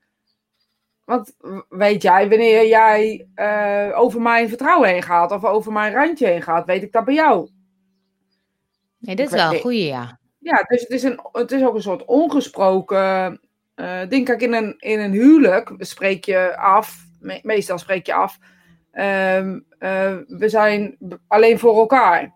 [1.04, 1.34] Want
[1.68, 6.42] weet jij, wanneer jij eh, over mijn vertrouwen heen gaat of over mijn randje heen
[6.42, 7.48] gaat, weet ik dat bij jou.
[9.04, 10.18] Nee, dit is wel een goeie, ja.
[10.38, 13.40] Ja, dus het is, een, het is ook een soort ongesproken
[13.74, 14.24] eh ding.
[14.24, 18.38] Kijk, in een, in een huwelijk spreek je af, me- meestal spreek je af,
[18.90, 20.96] ehm, eh, we zijn
[21.28, 22.32] alleen voor elkaar.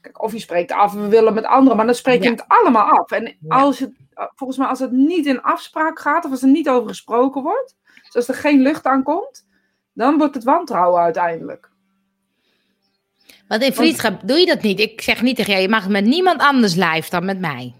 [0.00, 2.30] Kijk, of je spreekt af, we willen met anderen, maar dan spreek je Ja.
[2.34, 3.10] het allemaal af.
[3.10, 3.56] En Ja.
[3.56, 6.68] als het, eh, volgens mij, als het niet in afspraak gaat, of als er niet
[6.68, 9.46] over gesproken wordt, dus als er geen lucht aan komt,
[9.92, 11.70] dan wordt het wantrouwen uiteindelijk.
[13.50, 14.80] Want in vriendschap doe je dat niet.
[14.80, 17.74] Ik zeg niet tegen jou, je mag met niemand anders live dan met mij.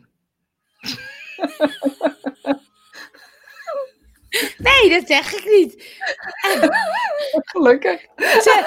[4.69, 5.99] nee, dat zeg ik niet.
[7.45, 8.01] Gelukkig.
[8.17, 8.65] Ze-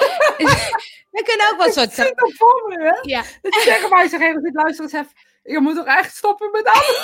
[1.12, 1.94] We kunnen ook wel een soort...
[1.94, 2.98] Zit dat voor me, hè?
[3.02, 5.12] Ja, Dat je tegen mij zegt, luister eens even,
[5.44, 7.02] je moet toch echt stoppen met alles?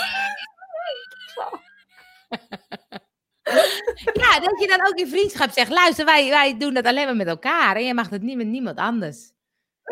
[4.23, 7.15] ja, dat je dan ook in vriendschap zegt, luister, wij, wij doen dat alleen maar
[7.15, 7.75] met elkaar.
[7.75, 9.31] En je mag dat niet met niemand anders.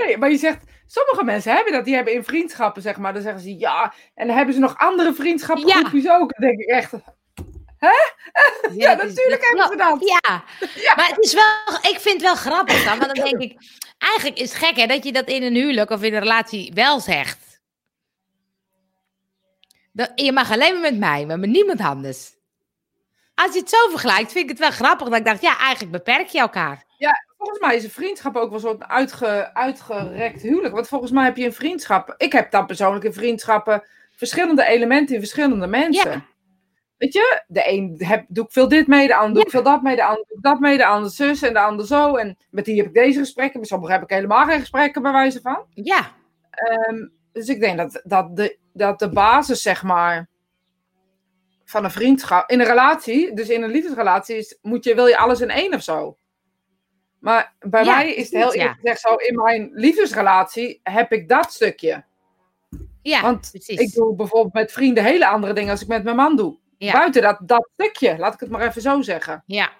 [0.05, 3.21] Nee, maar je zegt, sommige mensen hebben dat, die hebben in vriendschappen, zeg maar, dan
[3.21, 6.33] zeggen ze ja, en dan hebben ze nog andere vriendschappengroepjes ook.
[6.38, 6.91] Dan denk ik echt,
[8.77, 10.10] ja, dat is- natuurlijk hebben ze dat.
[10.83, 10.95] Ja.
[10.95, 13.55] maar het is wel, ik vind het wel grappig dan, want dan denk ik,
[13.97, 16.71] eigenlijk is het gek hè, dat je dat in een huwelijk of in een relatie
[16.73, 17.45] wel zegt.
[19.91, 22.36] Dat, je mag alleen maar met mij, maar met niemand anders.
[23.36, 25.91] Als je het zo vergelijkt, vind ik het wel grappig dat ik dacht, ja, eigenlijk
[25.91, 26.83] beperk je elkaar.
[27.47, 30.73] Volgens mij is een vriendschap ook wel zo'n uitge, uitgerekt huwelijk.
[30.73, 35.15] Want volgens mij heb je in vriendschappen, ik heb dan persoonlijk in vriendschappen verschillende elementen
[35.15, 36.12] in verschillende mensen.
[36.12, 36.25] Ja.
[36.97, 39.63] Weet je, de een heb, doe ik veel dit mee, de ander doe ik veel
[39.63, 42.15] dat mee, de ander doe ik dat mee, de ander zus en de ander zo.
[42.15, 45.12] En met die heb ik deze gesprekken, met sommigen heb ik helemaal geen gesprekken bij
[45.12, 45.65] wijze van.
[45.73, 46.15] Ja,
[46.57, 50.29] Ehm, dus ik denk dat, dat, de, dat de basis, zeg maar,
[51.65, 55.17] van een vriendschap, in een relatie, dus in een liefdesrelatie, is, moet je, wil je
[55.17, 56.17] alles in één of zo.
[57.27, 61.29] Maar bij Ja, mij is het heel eerlijk gezegd zo, in mijn liefdesrelatie heb ik
[61.29, 62.03] dat stukje.
[63.01, 63.79] ja, Want precies.
[63.79, 66.57] ik doe bijvoorbeeld met vrienden hele andere dingen als ik met mijn man doe.
[66.77, 66.91] Ja.
[66.91, 69.43] Buiten dat, dat stukje, laat ik het maar even zo zeggen.
[69.45, 69.71] Ja.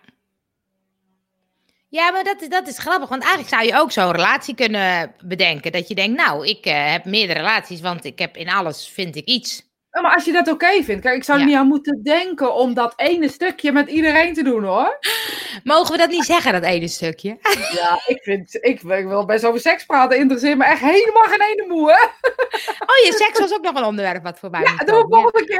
[1.90, 3.10] Ja, maar dat, is- dat is grappig.
[3.10, 5.72] Want eigenlijk zou je ook zo'n relatie kunnen bedenken.
[5.72, 9.16] Dat je denkt, nou, ik eh, heb meerdere relaties, want ik heb in alles, vind
[9.16, 9.67] ik iets.
[9.92, 11.50] Ja, maar als je dat oké vindt, kijk, ik zou er Ja.
[11.50, 14.98] niet aan moeten denken om dat ene stukje met iedereen te doen hoor.
[15.64, 17.38] Mogen we dat niet zeggen, dat ene stukje?
[17.80, 21.42] Ja, ik vind, ik, ik wil best over seks praten, interesseert me echt helemaal geen
[21.42, 22.06] ene moe, hè?
[22.90, 25.16] Oh, je seks was ook nog een onderwerp wat voorbij Ja, moet doe het ja.
[25.20, 25.60] volgende keer.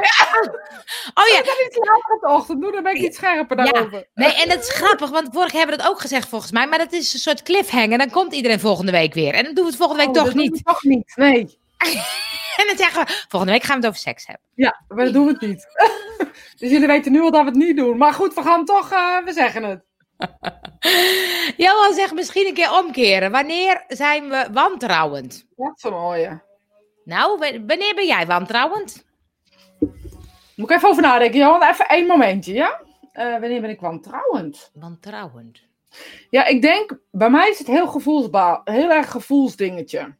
[1.14, 3.64] Oh ja, Dan iets later op de ochtend doen, dan ben ik iets scherper Ja.
[3.64, 4.06] daarover.
[4.14, 6.66] nee, en dat is grappig, want vorig hebben we dat ook gezegd volgens mij.
[6.66, 7.98] Maar dat is een soort cliffhanger.
[7.98, 9.34] Dan komt iedereen volgende week weer.
[9.34, 10.56] En dan doen we het volgende week Oh, toch dat doen niet.
[10.56, 11.58] we Toch niet, nee.
[12.56, 14.46] En dan zeggen we, volgende week gaan we het over seks hebben.
[14.54, 15.66] Ja, maar doen we het niet.
[16.58, 17.96] dus jullie weten nu al dat we het niet doen.
[17.96, 19.84] Maar goed, we gaan toch, eh, we zeggen het.
[21.56, 23.30] Johan zegt misschien een keer omkeren.
[23.30, 25.46] Wanneer zijn we wantrouwend?
[25.56, 26.42] Dat is een mooie.
[27.04, 29.04] Nou, wanneer ben jij wantrouwend?
[30.56, 31.62] Moet ik even over nadenken, Johan.
[31.62, 32.80] Even één momentje, ja?
[33.12, 34.70] Eh, wanneer ben ik wantrouwend?
[34.74, 35.62] Wantrouwend.
[36.30, 38.60] Ja, ik denk, bij mij is het heel gevoelsbaar.
[38.64, 40.14] Heel erg gevoelsdingetje.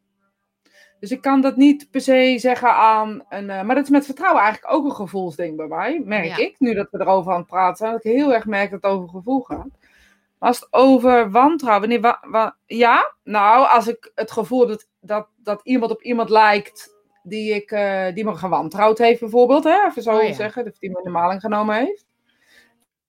[1.00, 3.50] Dus ik kan dat niet per se zeggen aan een...
[3.50, 6.36] eh, maar dat is met vertrouwen eigenlijk ook een gevoelsding bij mij, merk Ja.
[6.36, 6.54] ik.
[6.58, 8.90] Nu dat we erover aan het praten zijn, dat ik heel erg merk dat het
[8.92, 9.66] over gevoel gaat.
[10.38, 11.80] Maar als het over wantrouwen...
[11.88, 16.02] Wanneer, wa- wa- ja, nou, als ik het gevoel heb dat, dat, dat iemand op
[16.02, 19.86] iemand lijkt die, ik, eh, die me gewantrouwd heeft bijvoorbeeld, hè?
[19.86, 20.32] even zo Oh ja.
[20.32, 22.06] zeggen, of die me in de maling genomen heeft.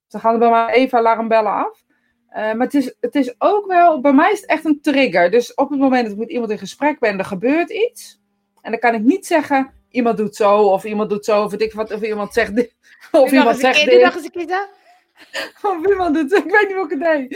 [0.08, 1.82] Dan gaan er bij mij even alarmbellen af.
[2.30, 5.30] Eh, maar het is, het is ook wel, bij mij is het echt een trigger.
[5.30, 8.20] Dus op het moment dat ik met iemand in gesprek ben, er gebeurt iets.
[8.62, 11.60] En dan kan ik niet zeggen, iemand doet zo, of iemand doet zo, of weet
[11.60, 12.74] ik wat, of iemand zegt dit,
[13.12, 15.68] of iemand zegt dit, nog eens een keer zo.
[15.68, 17.32] of iemand doet, ik weet niet hoe ik het deed.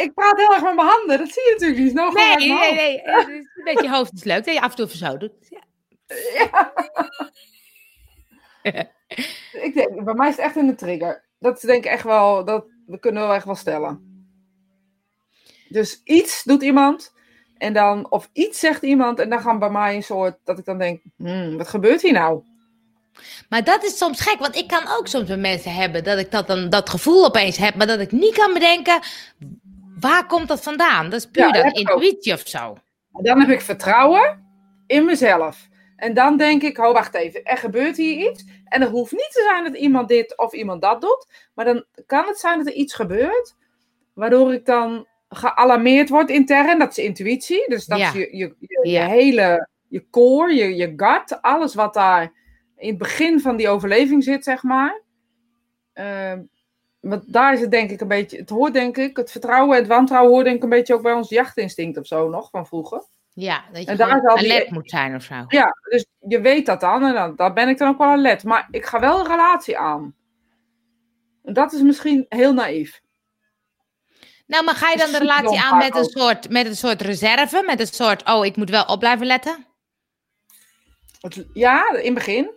[0.00, 1.94] Ik praat heel erg met mijn handen, dat zie je natuurlijk niet.
[1.94, 3.02] Nou, Nee, nee, nee.
[3.04, 5.32] Een beetje hoofd is leuk dat je af en toe even zo doet.
[5.48, 6.72] Ja.
[9.52, 11.24] Ik denk, bij mij is het echt een trigger.
[11.46, 14.04] Dat denk ik echt wel, dat we kunnen we echt wel stellen.
[15.68, 17.12] Dus iets doet iemand,
[17.58, 20.64] en dan, of iets zegt iemand, en dan gaan bij mij een soort, dat ik
[20.64, 22.42] dan denk, hmm, wat gebeurt hier nou?
[23.48, 26.30] Maar dat is soms gek, want ik kan ook soms met mensen hebben dat ik
[26.30, 29.00] dat, dan, dat gevoel opeens heb, maar dat ik niet kan bedenken,
[30.00, 31.10] waar komt dat vandaan?
[31.10, 31.78] Dat is puur Ja, dat dan ook.
[31.78, 32.76] intuïtie of zo.
[33.12, 34.44] Dan heb ik vertrouwen
[34.86, 35.68] in mezelf.
[35.96, 38.44] En dan denk ik, oh wacht even, er gebeurt hier iets.
[38.64, 41.26] En het hoeft niet te zijn dat iemand dit of iemand dat doet.
[41.54, 43.56] Maar dan kan het zijn dat er iets gebeurt,
[44.12, 46.78] waardoor ik dan gealarmeerd word intern.
[46.78, 47.64] Dat is intuïtie.
[47.68, 48.06] Dus dat Ja.
[48.08, 49.02] is je, je, je, Ja.
[49.04, 51.42] je hele, je core, je, je gut.
[51.42, 52.32] Alles wat daar
[52.76, 55.02] in het begin van die overleving zit, zeg maar.
[55.92, 56.42] Ehm,
[57.00, 59.78] want daar is het denk ik een beetje, het hoort denk ik, het vertrouwen en
[59.82, 62.66] het wantrouwen hoort denk ik een beetje ook bij ons jachtinstinct of zo nog, van
[62.66, 63.02] vroeger.
[63.38, 65.44] Ja, dat je En daar die- alert moet zijn of zo.
[65.48, 68.44] Ja, dus je weet dat dan en dan, dan ben ik dan ook wel alert.
[68.44, 70.14] Maar ik ga wel een relatie aan.
[71.44, 73.00] En dat is misschien heel naïef.
[74.46, 77.62] Nou, maar ga je dan de relatie aan met een, soort, met een soort reserve?
[77.66, 79.66] Met een soort, oh, ik moet wel op blijven letten?
[81.52, 82.50] Ja, in het begin.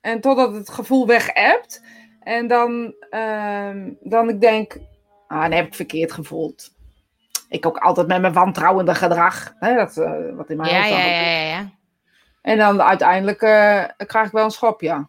[0.00, 1.82] En totdat het gevoel weg hebt.
[2.20, 4.76] En dan, ehm, dan ik denk,
[5.28, 6.76] ah, dan heb ik verkeerd gevoeld.
[7.48, 9.52] Ik ook altijd met mijn wantrouwende gedrag.
[9.58, 11.70] Hè, dat, eh, wat in mijn Ja, ja, ja, ja, ja.
[12.42, 15.08] En dan uiteindelijk eh, krijg ik wel een schop, ja.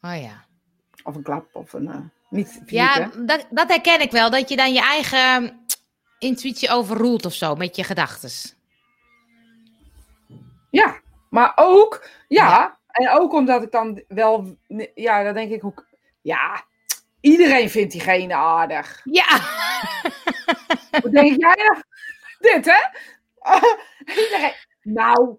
[0.00, 0.44] Oh ja.
[1.04, 1.88] Of een klap, of een...
[1.88, 1.96] eh,
[2.28, 3.24] niet fysiek, Ja, hè.
[3.24, 4.30] dat, dat herken ik wel.
[4.30, 5.60] Dat je dan je eigen
[6.18, 8.30] intuïtie overroelt of zo met je gedachten.
[10.70, 10.94] Ja,
[11.30, 12.78] maar ook, ja, Ja.
[12.86, 14.56] en ook omdat ik dan wel,
[14.94, 15.86] ja, dan denk ik ook,
[16.20, 16.62] ja,
[17.20, 19.00] iedereen vindt diegene aardig.
[19.04, 19.26] Ja.
[21.02, 21.82] Wat denk jij nou?
[22.54, 22.80] Dit, hè?
[24.82, 25.36] nou,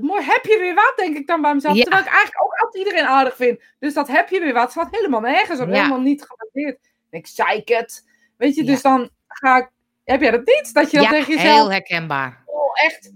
[0.00, 1.76] mooi, heb je weer wat, denk ik dan bij mezelf.
[1.76, 1.82] Ja.
[1.82, 3.62] Terwijl ik eigenlijk ook altijd iedereen aardig vind.
[3.78, 5.74] Dus dat heb je weer wat, staat helemaal nergens op, Ja.
[5.74, 6.78] helemaal niet gebaseerd.
[7.10, 8.04] Ik zeik het.
[8.36, 8.72] Weet je, Ja.
[8.72, 9.70] dus dan ga ik,
[10.04, 10.74] heb jij dat niet?
[10.74, 12.42] Dat je dan tegen jezelf, heel herkenbaar.
[12.46, 13.12] oh, echt,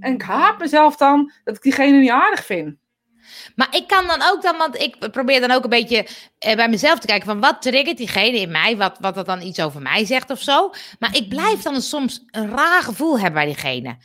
[0.00, 2.76] en ik haat mezelf dan, dat ik diegene niet aardig vind.
[3.54, 6.06] Maar ik kan dan ook dan, want ik probeer dan ook een beetje
[6.38, 9.42] eh, bij mezelf te kijken van wat triggert diegene in mij, wat, wat dat dan
[9.42, 10.70] iets over mij zegt of zo.
[10.98, 13.96] Maar ik blijf dan soms een raar gevoel hebben bij diegene.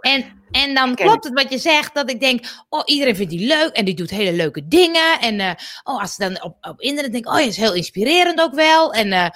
[0.00, 3.46] En, en dan klopt het wat je zegt, dat ik denk, oh iedereen vindt die
[3.46, 5.20] leuk en die doet hele leuke dingen.
[5.20, 5.50] En eh,
[5.84, 8.92] oh, als ze dan op, op internet denk, oh ja, is heel inspirerend ook wel.
[8.92, 9.28] En, eh,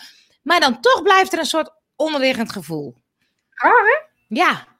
[0.42, 2.94] maar dan toch blijft er een soort onderliggend gevoel.
[3.50, 4.10] Raar, hè?
[4.28, 4.70] Ja.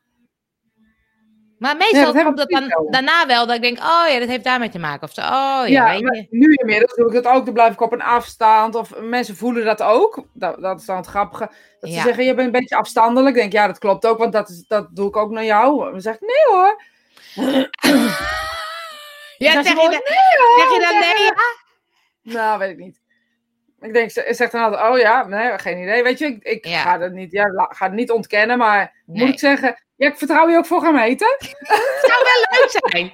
[1.62, 4.44] Maar meestal dat komt dat dan daarna wel, dat ik denk, oh ja, dat heeft
[4.44, 5.02] daarmee te maken.
[5.08, 6.26] Of zo, oh ja, Ja, je.
[6.30, 7.44] nu inmiddels doe ik dat ook.
[7.44, 8.74] Dan blijf ik op een afstand.
[8.74, 10.24] Of mensen voelen dat ook.
[10.32, 11.50] Dat, dat is dan het grappige.
[11.80, 13.34] Dat ze zeggen, je bent een beetje afstandelijk.
[13.36, 14.18] Ik denk, ja, dat klopt ook.
[14.18, 15.90] Want dat, is, dat doe ik ook naar jou.
[15.90, 16.82] Dan zeg ik, nee hoor.
[19.38, 21.24] Ja, zeg je, dan, gewoon, zeg je dan nee?
[21.24, 21.34] Ja?
[22.22, 23.00] Nou, weet ik niet.
[23.80, 26.02] Ik denk, ze zegt dan altijd, oh ja, nee, geen idee.
[26.02, 26.80] Weet je, ik, ik Ja.
[26.82, 28.58] ga het niet, ja, ga het niet ontkennen.
[28.58, 29.28] Maar moet Nee.
[29.28, 31.36] ik zeggen, ja, ik vertrouw je ook voor gaan eten.
[32.06, 33.12] Zou wel leuk zijn.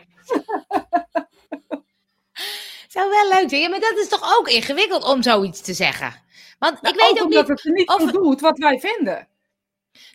[2.88, 3.62] Zou wel leuk zijn.
[3.62, 6.14] Ja, maar dat is toch ook ingewikkeld om zoiets te zeggen.
[6.58, 7.48] Want ik weet ook omdat niet.
[7.48, 9.28] het er niet of- doet wat wij vinden.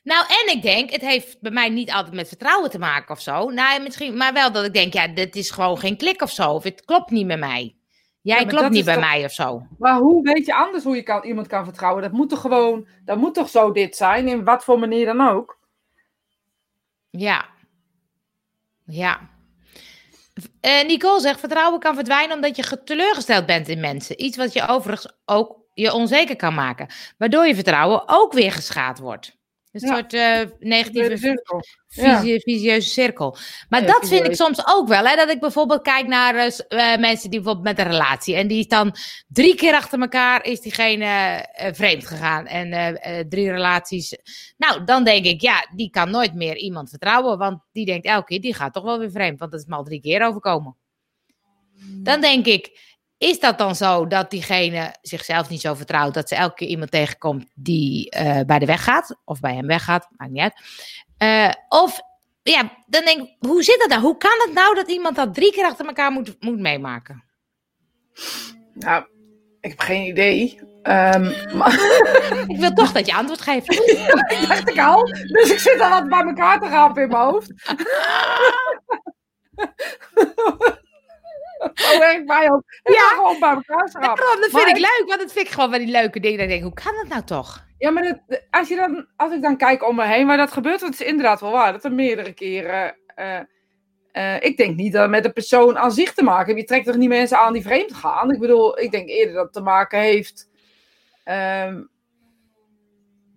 [0.03, 3.21] Nou, en ik denk, het heeft bij mij niet altijd met vertrouwen te maken of
[3.21, 3.49] zo.
[3.49, 6.49] Nou, misschien, maar wel dat ik denk, ja, dit is gewoon geen klik of zo.
[6.51, 7.75] Of het klopt niet met mij.
[8.21, 9.67] Jij klopt niet bij toch- mij of zo.
[9.79, 12.01] Maar hoe weet je anders hoe je kan, iemand kan vertrouwen?
[12.03, 15.21] Dat moet toch gewoon, dat moet toch zo dit zijn, in wat voor manier dan
[15.29, 15.57] ook?
[17.17, 17.45] Ja.
[18.85, 19.29] Ja.
[20.61, 24.23] Eh, Nicole zegt, vertrouwen kan verdwijnen omdat je teleurgesteld bent in mensen.
[24.23, 26.87] Iets wat je overigens ook je onzeker kan maken.
[27.17, 29.37] Waardoor je vertrouwen ook weer geschaad wordt.
[29.73, 29.93] Een Ja.
[29.95, 31.63] soort eh, negatieve cirkel.
[31.87, 32.21] Ja.
[32.21, 33.37] visieuze cirkel.
[33.69, 35.05] Maar Ja, dat vind ik soms ook wel.
[35.05, 35.15] Hè?
[35.15, 38.35] Dat ik bijvoorbeeld kijk naar eh, eh, mensen die bijvoorbeeld met een relatie.
[38.35, 38.95] En die is dan
[39.27, 42.45] drie keer achter elkaar is diegene vreemd gegaan.
[42.47, 44.17] En drie relaties.
[44.57, 47.37] Nou, dan denk ik, ja, die kan nooit meer iemand vertrouwen.
[47.37, 49.39] Want die denkt elke keer, die gaat toch wel weer vreemd.
[49.39, 50.75] Want dat is me al drie keer overkomen.
[52.03, 52.92] Dan denk ik,
[53.23, 56.91] is dat dan zo dat diegene zichzelf niet zo vertrouwt dat ze elke keer iemand
[56.91, 60.53] tegenkomt die eh, bij de weg gaat, of bij hem weggaat, maakt niet uit.
[61.17, 61.99] Eh, of
[62.41, 64.01] ja, dan denk ik, hoe zit dat nou?
[64.01, 67.23] Hoe kan het nou dat iemand dat drie keer achter elkaar moet, moet meemaken?
[68.73, 69.05] Nou,
[69.61, 70.59] ik heb geen idee.
[70.81, 71.25] Ehm,
[72.53, 73.67] Ik wil toch dat je antwoord geeft.
[74.39, 75.03] dat dacht ik al.
[75.05, 77.53] Dus ik zit al wat bij elkaar te rapen in mijn hoofd.
[81.73, 82.63] Zo werkt mij ook.
[82.83, 82.99] Ik Ja.
[83.01, 84.23] gewoon bij elkaar schrapen.
[84.23, 86.37] Daarom, dat vind ik ik- leuk, want dat vind ik gewoon van die leuke dingen.
[86.37, 87.65] Dan denk ik, hoe kan dat nou toch?
[87.77, 90.51] Ja, maar dat, als, je dan, als ik dan kijk om me heen waar dat
[90.51, 91.71] gebeurt, dat is inderdaad wel waar.
[91.71, 92.95] Dat er meerdere keren.
[93.15, 93.39] eh,
[94.11, 96.59] eh, ik denk niet dat het met de persoon aan zich te maken heeft.
[96.59, 98.31] Je trekt toch niet mensen aan die vreemd gaan?
[98.31, 100.49] Ik bedoel, ik denk eerder dat het te maken heeft.
[101.23, 101.81] ehm,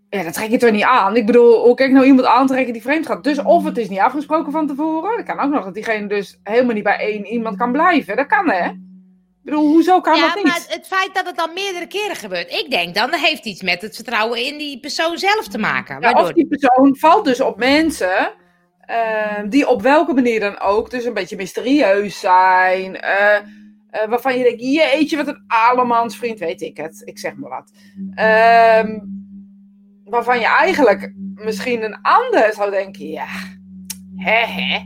[0.09, 1.17] ja, dat trek je toch niet aan?
[1.17, 3.25] Ik bedoel, hoe kan ik nou iemand aantrekken die vreemd gaat?
[3.25, 5.17] Dus of het is niet afgesproken van tevoren.
[5.17, 8.17] Dat kan ook nog dat diegene dus helemaal niet bij één iemand kan blijven.
[8.17, 8.69] Dat kan hè?
[8.69, 10.45] Ik bedoel, hoezo kan ja, dat niet?
[10.45, 12.53] maar het, feit dat het dan meerdere keren gebeurt.
[12.53, 15.95] Ik denk dan, dat heeft iets met het vertrouwen in die persoon zelf te maken.
[15.95, 16.23] Ja, Waardoor...
[16.23, 18.33] of die persoon valt dus op mensen
[18.81, 23.01] eh, die op welke manier dan ook dus een beetje mysterieus zijn.
[23.01, 27.03] eh, eh, waarvan je denkt, jeetje, wat een alemans vriend, weet ik het.
[27.05, 27.71] Ik zeg maar wat.
[28.15, 28.99] Ehm,
[30.11, 33.27] waarvan je eigenlijk misschien een ander zou denken, ja,
[34.17, 34.85] hè hè.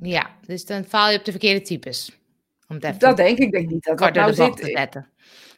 [0.00, 2.18] Ja, dus dan val je op de verkeerde types.
[2.68, 4.76] Om Dat denk ik, denk niet dat dat nou de bocht te zit.
[4.76, 5.10] zetten.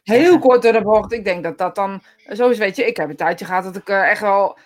[0.03, 1.11] Heel kort door de bocht.
[1.11, 2.01] Ik denk dat dat dan
[2.33, 2.57] zo is.
[2.57, 4.57] Weet je, ik heb een tijdje gehad dat ik eh, echt wel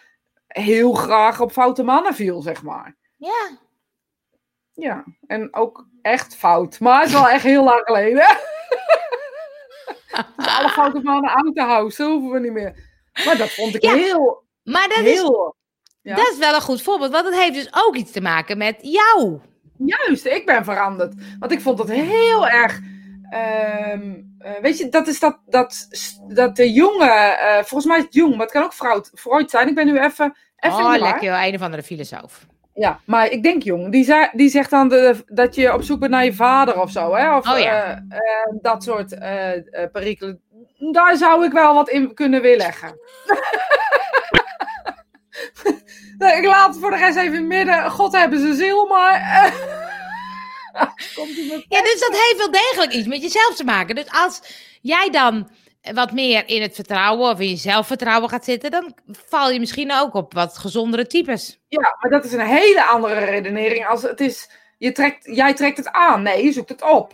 [0.48, 2.96] heel graag op foute mannen viel, zeg maar.
[3.18, 3.58] Ja.
[4.74, 6.80] Ja, en ook echt fout.
[6.80, 8.26] Maar het is wel echt heel lang geleden.
[10.58, 12.95] Alle foute mannen out the house, zo hoeven we niet meer.
[13.26, 15.56] Maar dat vond ik Ja, heel, Maar dat is, heel...
[16.02, 16.16] Ja.
[16.16, 18.76] dat is wel een goed voorbeeld, want het heeft dus ook iets te maken met
[18.82, 19.40] jou.
[19.78, 21.14] Juist, ik ben veranderd.
[21.40, 22.80] Want ik vond het heel erg.
[23.30, 25.88] ehm, eh, weet je, dat is dat, dat,
[26.28, 27.40] dat de jongen.
[27.40, 29.68] eh, volgens mij is het jong, maar het kan ook Freud, Freud zijn.
[29.68, 30.36] Ik ben nu even.
[30.58, 32.46] even oh, lekker, een of andere filosoof.
[32.74, 33.92] Ja, maar ik denk jong.
[33.92, 36.92] Die, zei, die zegt dan de, dat je op zoek bent naar je vader of
[36.92, 37.16] zo.
[37.16, 37.38] Hè?
[37.38, 38.04] Of Oh ja.
[38.10, 38.20] eh,
[38.62, 39.20] dat soort
[39.92, 40.42] perikelen.
[40.78, 43.00] Daar zou ik wel wat in kunnen weerleggen.
[46.18, 47.92] Nou, ik laat het voor de rest even midden.
[47.92, 49.14] God hebben ze ziel, maar.
[49.14, 49.52] eh,
[51.16, 53.96] Komt met Ja, dus dat heeft wel degelijk iets met jezelf te maken.
[53.96, 54.42] Dus als
[54.82, 55.50] jij dan
[55.94, 58.94] wat meer in het vertrouwen of in je zelfvertrouwen gaat zitten, dan
[59.28, 61.60] val je misschien ook op wat gezondere types.
[61.68, 64.50] Ja, maar dat is een hele andere redenering als het is.
[64.78, 66.22] Je trekt, jij trekt het aan.
[66.22, 67.14] Nee, je zoekt het op.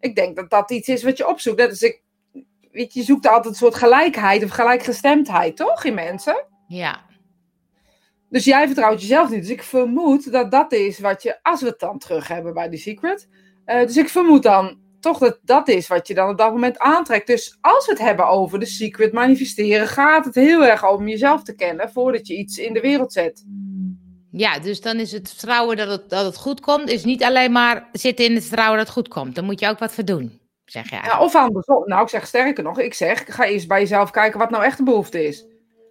[0.00, 1.58] Ik denk dat dat iets is wat je opzoekt.
[1.58, 2.02] Dat is ik.
[2.78, 5.84] Weet je, je zoekt altijd een soort gelijkheid of gelijkgestemdheid, toch?
[5.84, 6.44] In mensen.
[6.68, 7.00] Ja.
[8.28, 9.40] Dus jij vertrouwt jezelf niet.
[9.40, 11.38] Dus ik vermoed dat dat is wat je.
[11.42, 13.28] Als we het dan terug hebben bij die secret.
[13.64, 16.78] eh, dus ik vermoed dan toch dat dat is wat je dan op dat moment
[16.78, 17.26] aantrekt.
[17.26, 21.42] Dus als we het hebben over de secret manifesteren, gaat het heel erg om jezelf
[21.42, 23.44] te kennen voordat je iets in de wereld zet.
[24.30, 27.52] Ja, dus dan is het vertrouwen dat het, dat het goed komt, is niet alleen
[27.52, 29.34] maar zitten in het vertrouwen dat het goed komt.
[29.34, 31.00] Dan moet je ook wat voor doen, zeg jij.
[31.04, 31.82] Ja, of andersom.
[31.86, 32.78] Nou, ik zeg sterker nog.
[32.78, 35.44] Ik zeg, ga eerst bij jezelf kijken wat nou echt de behoefte is.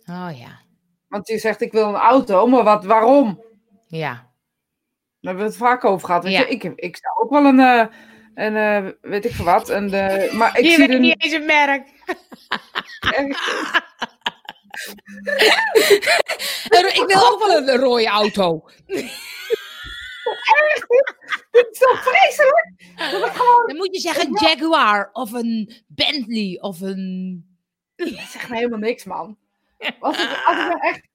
[0.09, 0.59] Oh ja,
[1.07, 3.43] Want je zegt, ik wil een auto, maar wat, waarom?
[3.87, 4.25] ja.
[5.19, 6.23] Daar hebben we het vaak over gehad.
[6.23, 6.39] Weet Ja.
[6.39, 7.85] je, ik, ik zou ook wel een, eh,
[8.35, 9.69] een eh, weet ik veel wat.
[9.69, 11.87] Een, eh, maar ik je zie weet niet eens een merk.
[16.93, 18.63] ik wil ook wel een rode auto.
[21.51, 22.73] Dit is toch vreselijk?
[23.21, 27.45] Dat gewoon, Dan moet je zeggen een Jaguar of een Bentley of een...
[27.95, 29.37] dat zegt me helemaal niks, man.
[29.99, 31.07] Als ik, als, ik dan echt,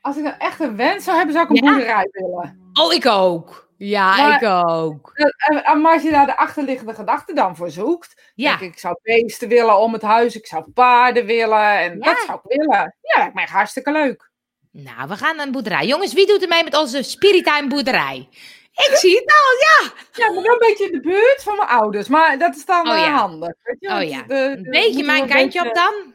[0.00, 1.72] als ik dan echt een wens zou hebben, zou ik een Ja.
[1.72, 2.70] boerderij willen.
[2.72, 3.70] Oh, ik ook.
[3.76, 5.10] Ja, Maar- ik ook.
[5.14, 8.72] En, en maar als je daar de achterliggende gedachte dan voor zoekt, Ja, denk ik,
[8.72, 12.04] ik zou beesten willen om het huis, ik zou paarden willen en Ja.
[12.04, 12.96] dat zou ik willen.
[13.00, 14.30] Ja, lijkt mij hartstikke leuk.
[14.72, 15.86] Nou, we gaan naar een boerderij.
[15.86, 18.28] Jongens, wie doet er mee met onze Spiritime boerderij?
[18.72, 19.92] Ik zie het al, ja.
[20.12, 22.88] Ja, maar wel een beetje in de buurt van mijn ouders, maar dat is dan
[22.88, 23.16] Oh, eh, ja.
[23.16, 23.54] handig.
[23.62, 23.88] Weet je?
[23.88, 24.22] Oh ja.
[24.22, 26.14] de- Een beetje mijn kantje op dan.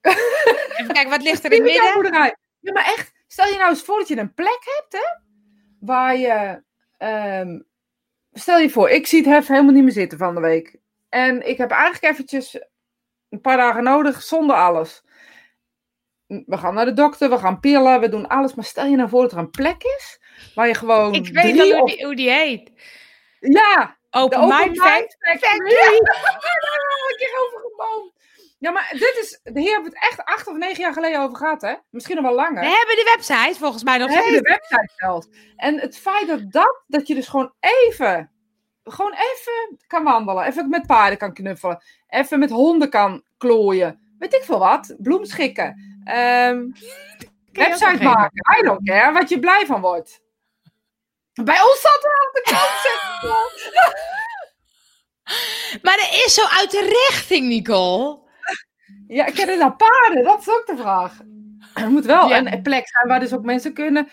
[0.76, 1.94] Even kijken, wat ligt er in het midden?
[1.94, 2.36] boerderij.
[2.60, 5.20] Ja, maar echt, stel je nou eens voor dat je een plek hebt, hè,
[5.80, 6.62] waar je,
[6.98, 7.60] ehm,
[8.32, 10.76] stel je voor, ik zie het hef helemaal niet meer zitten van de week.
[11.08, 12.58] En ik heb eigenlijk eventjes
[13.30, 15.02] een paar dagen nodig zonder alles.
[16.26, 18.54] We gaan naar de dokter, we gaan pillen, we doen alles.
[18.54, 20.20] Maar stel je nou voor dat er een plek is
[20.54, 22.70] waar je gewoon Ik weet al hoe of- die, hoe die heet.
[23.40, 25.16] Ja, Open Open Mind Mind Fact.
[25.20, 25.70] Factory.
[25.70, 26.40] Ja, daar
[26.90, 28.12] al een keer over geboomd.
[28.58, 31.36] Ja, maar dit is, hier hebben we het echt acht of negen jaar geleden over
[31.36, 31.74] gehad, hè?
[31.90, 32.60] Misschien nog wel langer.
[32.60, 35.28] We hebben de website volgens mij nog We hebben de website zelfs.
[35.56, 38.30] En het feit dat, dat, dat je dus gewoon even,
[38.84, 40.44] gewoon even kan wandelen.
[40.44, 41.82] Even met paarden kan knuffelen.
[42.08, 44.14] Even met honden kan klooien.
[44.18, 44.94] Weet ik veel wat.
[44.98, 45.93] Bloemschikken.
[46.04, 46.66] Ehm
[47.52, 48.42] website maken.
[48.58, 49.12] I don't care.
[49.12, 50.20] Wat je blij van wordt.
[51.44, 52.62] Bij ons zat er aan de kant.
[55.82, 58.18] Maar er is zo uit de richting, Nicole.
[59.08, 60.24] Ja, ik ken het naar paarden.
[60.24, 61.18] Dat is ook de vraag.
[61.74, 62.38] Er moet wel Ja.
[62.38, 64.08] een plek zijn waar dus ook mensen kunnen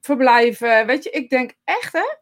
[0.00, 0.86] verblijven.
[0.86, 2.16] Weet je, ik denk echt hè.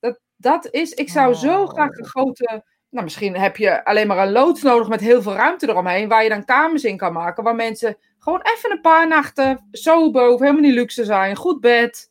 [0.00, 1.68] Dat, dat is, ik zou zo Oh.
[1.68, 2.64] graag een grote...
[2.90, 6.08] Nou, misschien heb je alleen maar een loods nodig met heel veel ruimte eromheen.
[6.08, 7.44] Waar je dan kamers in kan maken.
[7.44, 11.36] Waar mensen gewoon even een paar nachten sober, hoeft helemaal niet luxe zijn.
[11.36, 12.10] Goed bed.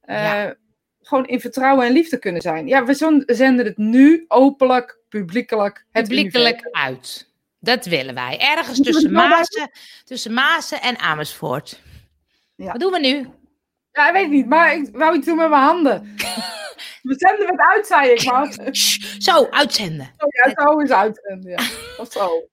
[0.00, 0.54] eh, Ja.
[1.02, 2.66] Gewoon in vertrouwen en liefde kunnen zijn.
[2.66, 2.94] Ja, we
[3.26, 5.84] zenden het nu openlijk, publiekelijk.
[5.90, 7.30] Het Publiekelijk uit.
[7.60, 8.38] Dat willen wij.
[8.40, 9.70] Ergens tussen Maasen,
[10.04, 11.80] tussen Maasen en Amersfoort.
[12.54, 12.72] Ja.
[12.72, 13.28] Wat doen we nu?
[13.92, 16.14] Ja, ik weet niet, maar ik wou iets doen met mijn handen.
[17.02, 18.56] We zenden het uit, zei ik, maar.
[19.18, 20.10] Zo, uitzenden.
[20.18, 21.38] Oh ja, zo is uit.
[21.40, 21.58] Ja.
[21.98, 22.48] Of zo.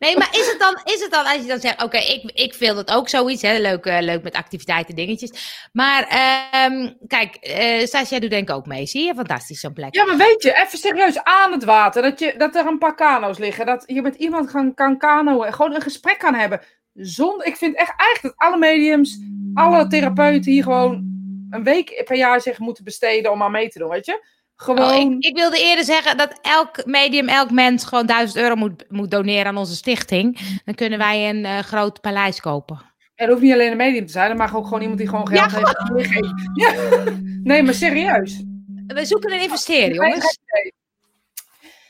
[0.00, 2.54] Nee, maar is het dan, is het dan als je dan zegt, oké, ik, ik
[2.54, 5.68] vind dat ook zoiets, hè, leuk, eh, leuk met activiteiten, dingetjes.
[5.72, 8.86] Maar ehm, kijk, eh Sascha doet denk ik ook mee.
[8.86, 9.14] Zie je?
[9.14, 9.94] Fantastisch zo'n plek.
[9.94, 12.02] Ja, maar weet je, even serieus aan het water.
[12.02, 13.66] Dat, je, dat er een paar kano's liggen.
[13.66, 15.46] Dat je met iemand kan, kan kanoën.
[15.46, 16.60] en Gewoon een gesprek kan hebben.
[16.94, 19.18] Zonder, ik vind echt eigenlijk dat alle mediums,
[19.54, 21.04] alle therapeuten hier gewoon
[21.50, 24.24] een week per jaar zich moeten besteden om aan mee te doen, weet je?
[24.62, 24.90] Gewoon.
[24.90, 28.84] Oh, ik, ik wilde eerder zeggen dat elk medium, elk mens gewoon 1000 euro moet,
[28.88, 30.38] moet doneren aan onze stichting.
[30.64, 32.76] Dan kunnen wij een eh, groot paleis kopen.
[32.76, 35.08] En het hoeft niet alleen een medium te zijn, er mag ook gewoon iemand die
[35.08, 35.60] gewoon geld Ja,
[35.94, 36.30] heeft.
[36.54, 36.74] Ja.
[37.42, 38.42] Nee, maar serieus.
[38.86, 40.38] We zoeken een investeerder, jongens.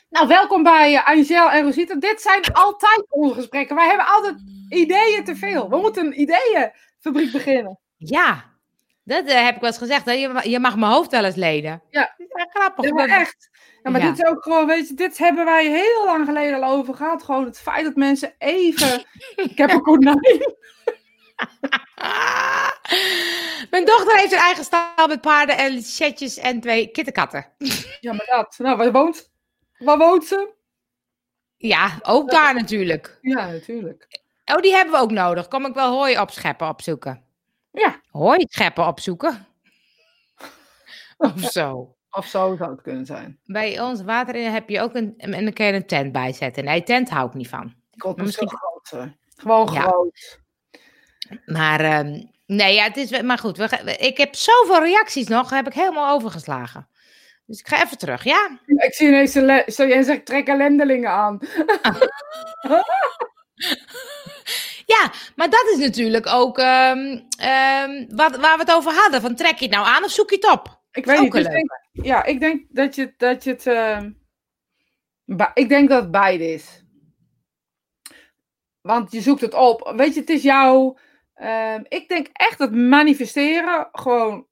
[0.09, 1.95] Nou, welkom bij uh, Angel en Rosita.
[1.95, 3.75] Dit zijn altijd onze gesprekken.
[3.75, 4.35] Wij hebben altijd
[4.69, 5.69] ideeën te veel.
[5.69, 7.79] We moeten een ideeënfabriek beginnen.
[7.97, 8.50] Ja,
[9.11, 10.05] dat eh, heb ik wel eens gezegd.
[10.05, 10.11] Hè?
[10.11, 11.81] Je, je mag mijn hoofd wel eens lenen.
[11.89, 12.15] Ja.
[12.49, 12.85] grappig.
[12.85, 13.49] Ja, maar Dat- echt.
[13.83, 14.09] Ja, maar Ja.
[14.09, 17.23] dit is ook gewoon, weet je, dit hebben wij heel lang geleden al over gehad.
[17.23, 19.05] Gewoon het feit dat mensen even...
[19.49, 20.19] Ik heb een konijn.
[23.69, 27.45] Mijn dochter heeft een eigen stal met paarden en chatjes en twee kittenkatten.
[27.99, 28.55] Ja, maar dat.
[28.57, 29.31] Nou, waar woont,
[29.77, 30.53] waar woont ze?
[31.57, 33.17] Ja, ook daar natuurlijk.
[33.21, 34.19] Ja, natuurlijk.
[34.45, 35.47] Oh, die hebben we ook nodig.
[35.47, 37.23] Kom ik wel hooi opscheppen opzoeken?
[38.11, 39.45] Ja, Hooi scheppen opzoeken?
[41.17, 41.95] Of zo.
[42.11, 43.39] of zo zou het kunnen zijn.
[43.45, 46.63] Bij ons water heb je ook een, en dan kun je een tent bijzetten.
[46.63, 47.73] Nee, tent hou ik niet van.
[47.97, 49.15] God, Maar misschien groter.
[49.37, 49.81] Gewoon Ja.
[49.81, 50.39] groot.
[51.45, 53.57] Maar ehm, nee, ja, het is, wel- maar goed.
[53.57, 56.87] We, ik heb zoveel reacties nog, heb ik helemaal overgeslagen.
[57.45, 58.59] Dus ik ga even terug, ja?
[58.65, 59.31] Ik zie ineens
[59.75, 61.39] Zo, jij zegt trek ellendelingen aan.
[64.91, 69.21] Ja, maar dat is natuurlijk ook ehm, ehm, wat, waar we het over hadden.
[69.21, 70.81] Van trek je het nou aan of zoek je het op?
[70.91, 71.31] Ik weet niet.
[71.31, 73.67] dus denk- ja, ik denk dat je, dat je het...
[73.67, 74.11] ehm,
[75.53, 76.83] ik denk dat het beide is.
[78.81, 79.93] Want je zoekt het op.
[79.95, 80.97] Weet je, het is jouw...
[81.87, 84.47] ik denk echt dat manifesteren gewoon,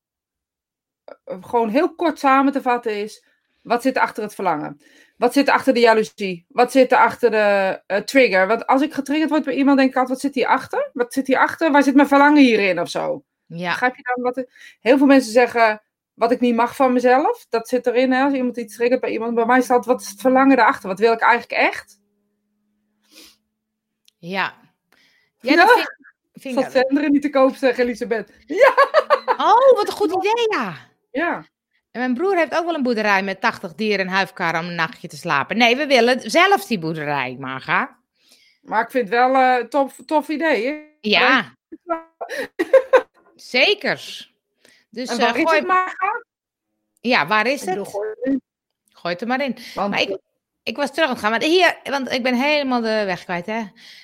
[1.25, 3.25] eh, gewoon heel kort samen te vatten is.
[3.61, 4.81] Wat zit er achter het verlangen?
[5.20, 6.45] Wat zit er achter de jaloezie?
[6.49, 8.47] Wat zit er achter de eh, trigger?
[8.47, 10.89] Want als ik getriggerd word bij iemand, denk ik altijd, wat zit hierachter?
[10.93, 11.72] Wat zit hierachter?
[11.72, 13.24] Waar zit mijn verlangen hierin of zo?
[13.45, 14.78] Ja, Begrijp je dan wat er...
[14.80, 15.82] Heel veel mensen zeggen
[16.13, 17.45] wat ik niet mag van mezelf.
[17.49, 19.36] Dat zit erin, hè, als iemand iets triggert bij iemand.
[19.36, 20.89] Bij mij staat, wat is het verlangen daarachter?
[20.89, 21.99] Wat wil ik eigenlijk echt?
[24.17, 24.53] ja.
[25.39, 25.55] Ja, Ja.
[25.55, 25.70] dat
[26.34, 26.70] vind, ik...
[26.70, 28.32] Sandra niet te koop zeggen, Elisabeth?
[29.38, 30.76] Oh, wat een goed idee, ja.
[31.11, 31.45] Ja.
[32.00, 34.76] En mijn broer heeft ook wel een boerderij met 80 dieren en huifkar om een
[34.76, 35.58] nachtje te slapen.
[35.58, 37.97] Nee, we willen zelf die boerderij, Marga.
[38.62, 40.66] Maar ik vind het wel een tof, tof idee.
[40.66, 40.80] Hè?
[41.02, 41.54] Ja.
[43.36, 44.30] Zeker.
[44.89, 45.58] Dus En eh, waar gooi...
[45.58, 46.24] het maar?
[47.02, 47.88] Ja, waar is het?
[47.88, 48.41] gooi het in.
[48.93, 49.58] Gooi het er maar in.
[49.76, 50.18] Want, Maar ik,
[50.64, 51.32] ik was terug aan het gaan.
[51.32, 53.64] Maar hier, want ik ben helemaal de weg kwijt, hè.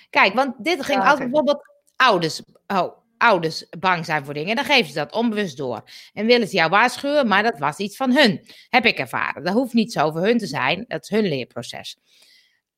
[0.10, 1.62] Kijk, want dit ging Ja, als bijvoorbeeld
[1.96, 4.56] ouders, oh, ouders bang zijn voor dingen.
[4.56, 5.84] Dan geven ze dat onbewust door.
[6.14, 8.46] En willen ze jou waarschuwen, maar dat was iets van hun.
[8.70, 9.44] Heb ik ervaren.
[9.44, 10.86] Dat hoeft niet zo voor hun te zijn.
[10.88, 11.98] Dat is hun leerproces.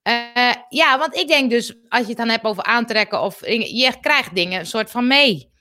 [0.01, 3.93] Eh, ja, want ik denk dus, als je het dan hebt over aantrekken of je
[4.01, 5.55] krijgt dingen een soort van mee.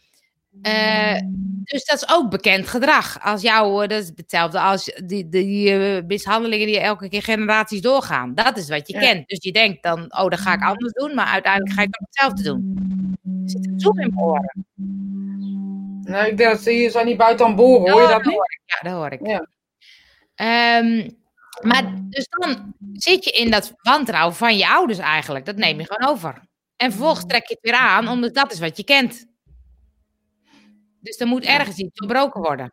[0.63, 1.21] Eh,
[1.65, 3.23] dus dat is ook bekend gedrag.
[3.23, 8.35] Als jou, dat is hetzelfde als die, die eh, mishandelingen die elke keer generaties doorgaan.
[8.35, 9.01] Dat is wat je Ja.
[9.01, 9.29] kent.
[9.29, 12.07] Dus je denkt dan, oh, dat ga ik anders doen, maar uiteindelijk ga je toch
[12.11, 12.75] hetzelfde doen.
[13.45, 14.67] Er zit een zoem in mijn oren.
[16.03, 18.25] nee, ik denk dat ze hier zijn niet buiten aan boren, hoor je Oh, dat
[18.25, 18.61] hoor ik.
[18.65, 19.27] Ja, dat hoor ik.
[19.27, 19.47] Ja.
[20.35, 21.11] Ehm,
[21.61, 25.45] maar dus dan zit je in dat wantrouwen van je ouders eigenlijk.
[25.47, 26.41] Dat neem je gewoon over.
[26.77, 29.27] En vervolgens trek je het weer aan, omdat dat is wat je kent.
[31.07, 32.73] Dus er moet ergens iets doorbroken worden.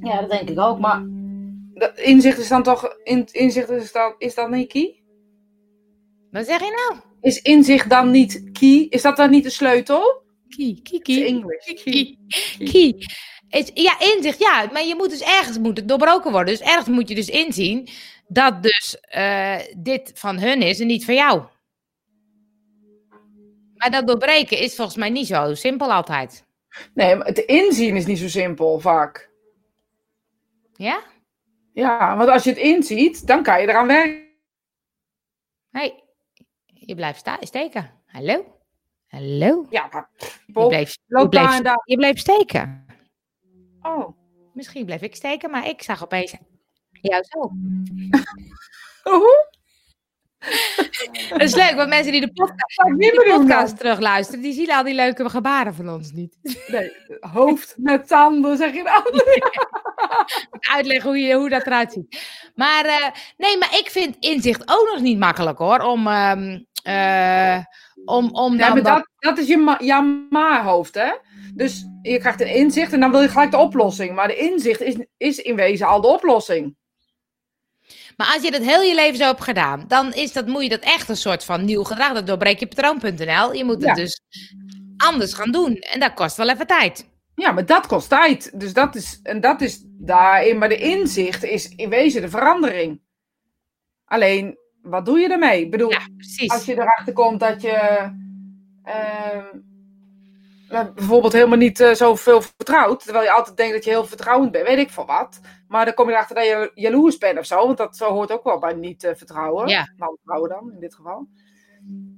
[0.00, 1.02] Ja, dat denk ik ook, maar...
[1.74, 2.96] Dat inzicht is dan toch...
[3.02, 5.02] In, inzicht is dat, is dat niet key?
[6.30, 7.00] Wat zeg je nou?
[7.20, 8.86] Is inzicht dan niet key?
[8.90, 10.22] Is dat dan niet de sleutel?
[10.48, 11.24] Het is kie.
[11.24, 11.64] English.
[11.64, 11.74] Key.
[11.84, 12.18] Kie.
[12.68, 12.96] Kie.
[13.48, 14.68] Is- Ja, inzicht, ja.
[14.72, 16.54] Maar je moet dus ergens moet het doorbroken worden.
[16.58, 17.88] Dus ergens moet je dus inzien
[18.28, 21.42] dat dus eh, dit van hun is en niet van jou.
[23.82, 26.44] Maar dat doorbreken is volgens mij niet zo simpel altijd.
[26.94, 29.30] Nee, maar het inzien is niet zo simpel, vaak.
[30.72, 31.02] Ja?
[31.72, 34.26] Ja, want als je het inziet, dan kan je eraan werken.
[35.70, 36.04] hey,
[36.64, 37.90] je blijft sta- steken.
[38.06, 38.60] Hallo?
[39.06, 39.66] Hallo?
[39.70, 40.10] Ja, maar...
[40.46, 42.86] Je bleef, je, bleef, je bleef steken.
[43.80, 44.16] Oh.
[44.54, 46.34] Misschien bleef ik steken, maar ik zag opeens
[46.90, 47.38] jou zo.
[49.12, 49.50] Oeh,
[51.30, 54.84] Dat is leuk, want mensen die de podcast, die de podcast terugluisteren, die zien al
[54.84, 56.36] die leuke gebaren van ons niet.
[56.66, 59.22] Nee, hoofd met tanden, zeg je dan.
[60.74, 62.20] Uitleggen hoe, je, hoe dat eruit ziet.
[62.54, 65.78] Maar eh, nee, maar ik vind inzicht ook nog niet makkelijk hoor.
[65.80, 67.58] Om, ehm, eh,
[68.04, 70.00] om, om Ja, dan maar dat- dat, dat is je, ma
[70.30, 71.12] maar-hoofd, hè?
[71.54, 74.14] Dus je krijgt een inzicht en dan wil je gelijk de oplossing.
[74.14, 76.76] Maar de inzicht is, is in wezen al de oplossing.
[78.22, 80.68] Maar als je dat heel je leven zo hebt gedaan, dan is dat, moet je
[80.68, 82.12] dat echt een soort van nieuw gedrag.
[82.12, 83.52] Dat doorbreek je patroon.nl.
[83.52, 83.94] Je moet het Ja.
[83.94, 84.20] dus
[84.96, 85.76] anders gaan doen.
[85.76, 87.08] En dat kost wel even tijd.
[87.34, 88.60] Ja, maar dat kost tijd.
[88.60, 90.58] Dus dat is, en dat is daarin.
[90.58, 93.00] Maar de inzicht is in wezen de verandering.
[94.04, 95.62] Alleen, wat doe je ermee?
[95.64, 96.06] Ik bedoel, Ja,
[96.46, 98.10] als je erachter komt dat je
[98.84, 99.46] ehm,
[100.94, 103.02] bijvoorbeeld helemaal niet uh, zoveel vertrouwt.
[103.02, 105.40] Terwijl je altijd denkt dat je heel vertrouwend bent, weet ik van wat.
[105.68, 107.66] Maar dan kom je erachter dat je jaloers bent of zo.
[107.66, 109.68] Want dat zo hoort ook wel bij niet uh, vertrouwen.
[109.68, 109.92] Ja.
[109.96, 111.28] Nou, vertrouwen dan, in dit geval.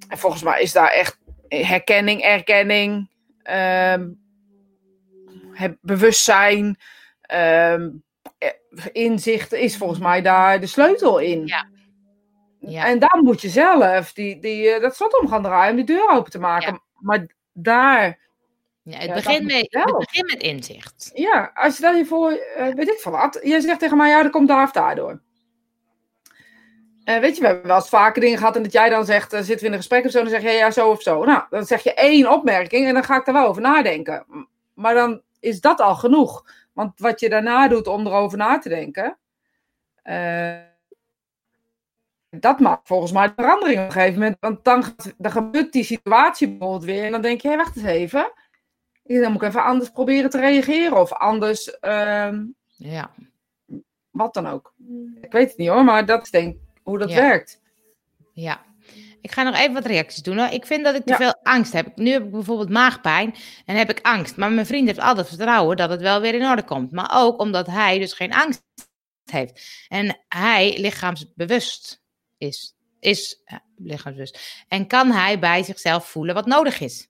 [0.08, 3.10] En volgens mij is daar echt herkenning, erkenning,
[3.42, 4.08] ehm,
[5.52, 6.78] het bewustzijn,
[7.20, 7.90] ehm,
[8.92, 11.46] inzicht is volgens mij daar de sleutel in.
[11.46, 11.72] Ja.
[12.66, 12.86] Ja.
[12.86, 15.96] En daar moet je zelf die, die, eh, dat slot om gaan draaien om die
[15.96, 16.72] deur open te maken.
[16.72, 16.80] Ja.
[17.00, 18.18] Maar daar,
[18.84, 21.10] Ja, het, Ja, begint met, het begint met inzicht.
[21.14, 22.30] ja, als je dan je voor,
[22.74, 25.20] weet ik van wat, jij zegt tegen mij, ja, dat komt daar of daardoor.
[27.04, 29.32] Eh, weet je, we hebben wel eens vaker dingen gehad en dat jij dan zegt,
[29.32, 31.24] eh, zitten we in een gesprek of zo, dan zeg je ja, zo of zo.
[31.24, 34.48] Nou, dan zeg je één opmerking en dan ga ik daar wel over nadenken.
[34.74, 36.44] Maar dan is dat al genoeg.
[36.72, 39.18] Want wat je daarna doet om erover na te denken,
[40.02, 40.54] eh,
[42.30, 44.36] dat maakt volgens mij verandering op een gegeven moment.
[44.40, 44.84] Want dan,
[45.18, 48.32] dan gebeurt die situatie bijvoorbeeld weer en dan denk je, hé, wacht eens even.
[49.04, 52.44] Dan moet ik even anders proberen te reageren of anders, ehm,
[52.76, 53.10] Ja.
[54.10, 54.74] wat dan ook.
[55.20, 57.16] Ik weet het niet hoor, maar dat is denk ik hoe dat Ja.
[57.20, 57.60] werkt.
[58.32, 58.62] Ja.
[59.20, 60.38] Ik ga nog even wat reacties doen.
[60.38, 60.48] Hoor.
[60.52, 61.16] Ik vind dat ik te Ja.
[61.16, 61.96] veel angst heb.
[61.96, 63.34] Nu heb ik bijvoorbeeld maagpijn
[63.64, 64.36] en heb ik angst.
[64.36, 66.90] Maar mijn vriend heeft altijd vertrouwen dat het wel weer in orde komt.
[66.92, 68.62] Maar ook omdat hij dus geen angst
[69.24, 69.86] heeft.
[69.88, 72.02] En hij lichaamsbewust
[72.38, 72.74] is.
[73.00, 74.64] Is ja, lichaamsbewust.
[74.68, 77.08] En kan hij bij zichzelf voelen wat nodig is.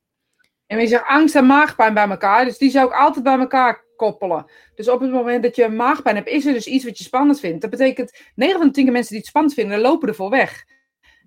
[0.66, 3.84] En je zegt angst en maagpijn bij elkaar, dus die zou ik altijd bij elkaar
[3.96, 4.50] koppelen.
[4.74, 7.40] Dus op het moment dat je maagpijn hebt, is er dus iets wat je spannend
[7.40, 7.60] vindt.
[7.60, 10.64] Dat betekent, 9 van de 10 mensen die het spannend vinden, lopen ervoor weg.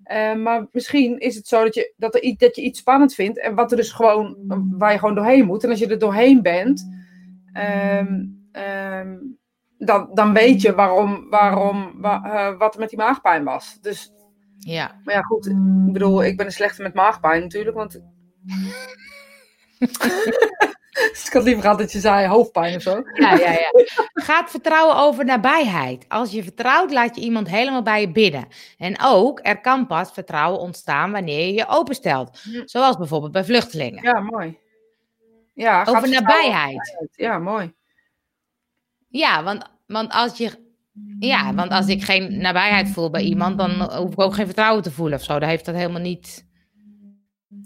[0.02, 3.14] Eh, maar misschien is het zo dat je, dat, er, iets- dat je iets spannend
[3.14, 4.36] vindt en wat er dus gewoon,
[4.70, 5.64] waar je gewoon doorheen moet.
[5.64, 6.88] En als je er doorheen bent,
[7.52, 9.16] ehm, ehm,
[9.78, 13.78] dan, dan weet je waarom, waarom, wa- eh, wat er met die maagpijn was.
[13.80, 14.12] Dus,
[14.58, 15.00] Ja.
[15.04, 15.46] maar ja, goed.
[15.46, 18.00] Ik bedoel, ik ben een slechte met maagpijn natuurlijk, want...
[21.12, 23.02] dus ik had liever gehad dat je zei hoofdpijn of zo.
[23.14, 23.70] Ja, ja, ja.
[24.14, 26.04] Gaat vertrouwen over nabijheid.
[26.08, 28.48] Als je vertrouwt, laat je iemand helemaal bij je bidden.
[28.78, 32.40] En ook, er kan pas vertrouwen ontstaan wanneer je je openstelt.
[32.42, 32.62] Hm.
[32.64, 34.02] Zoals bijvoorbeeld bij vluchtelingen.
[34.02, 34.58] Ja, mooi.
[35.54, 37.08] Ja, over nabijheid.
[37.12, 37.72] Ja, mooi.
[39.08, 40.50] Ja, want, want, als je,
[41.18, 44.82] ja, want als ik geen nabijheid voel bij iemand, dan hoef ik ook geen vertrouwen
[44.82, 45.38] te voelen of zo.
[45.38, 46.47] Dan heeft dat helemaal niet.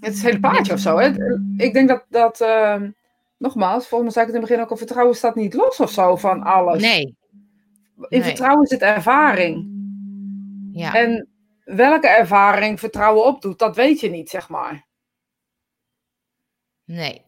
[0.01, 0.99] Het is het hele paardje of zo.
[0.99, 1.11] Hè?
[1.57, 2.91] Ik denk dat, dat ehm,
[3.37, 5.81] nogmaals, volgens mij zei ik het in het begin ook al, vertrouwen staat niet los
[5.81, 6.83] of zo van alles.
[6.83, 7.17] Nee.
[7.97, 8.23] In nee.
[8.23, 9.71] vertrouwen zit ervaring.
[10.73, 10.95] Ja.
[10.95, 11.29] En
[11.65, 14.87] welke ervaring vertrouwen opdoet, dat weet je niet, zeg maar.
[16.85, 17.23] Nee.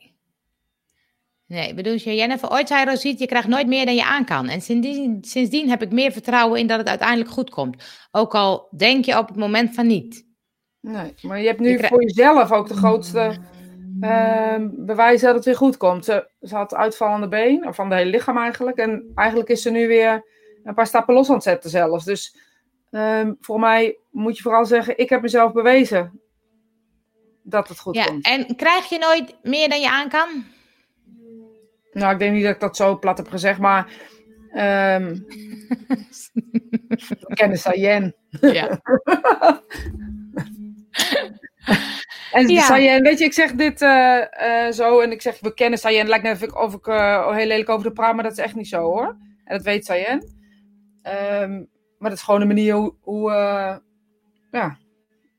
[1.47, 4.49] Nee, bedoel je, Jennifer, ooit zei Rosiet, je krijgt nooit meer dan je aan kan.
[4.49, 7.83] En sindsdien, sindsdien heb ik meer vertrouwen in dat het uiteindelijk goed komt.
[8.11, 10.24] Ook al denk je op het moment van niet.
[10.85, 13.37] Nee, maar je hebt nu Je voor jezelf ook de grootste
[14.01, 16.05] ehm, bewijzen dat het weer goed komt.
[16.05, 18.77] Ze, ze had uitvallende been, of van het hele lichaam eigenlijk.
[18.77, 20.25] En eigenlijk is ze nu weer
[20.65, 22.05] een paar stappen los aan het zetten zelfs.
[22.05, 22.37] Dus
[22.91, 26.21] ehm, voor mij moet je vooral zeggen, ik heb mezelf bewezen
[27.43, 28.25] dat het goed Ja, komt.
[28.27, 30.45] en krijg je nooit meer dan je aan kan?
[31.93, 33.93] Nou, ik denk niet dat ik dat zo plat heb gezegd, maar...
[34.53, 35.15] ehm
[37.21, 38.15] we kennen Sayen.
[38.41, 38.81] Ja.
[42.33, 42.63] En Ja.
[42.63, 46.09] Sayen, weet je, ik zeg dit eh, eh, zo en ik zeg we kennen Sayen.
[46.09, 48.39] Lijkt net of ik, of ik eh, heel lelijk over de praat, maar dat is
[48.39, 49.17] echt niet zo hoor.
[49.45, 50.33] En dat weet Sayen.
[51.03, 51.53] Ehm,
[51.99, 53.31] maar dat is gewoon een manier hoe, hoe
[54.51, 54.79] ja,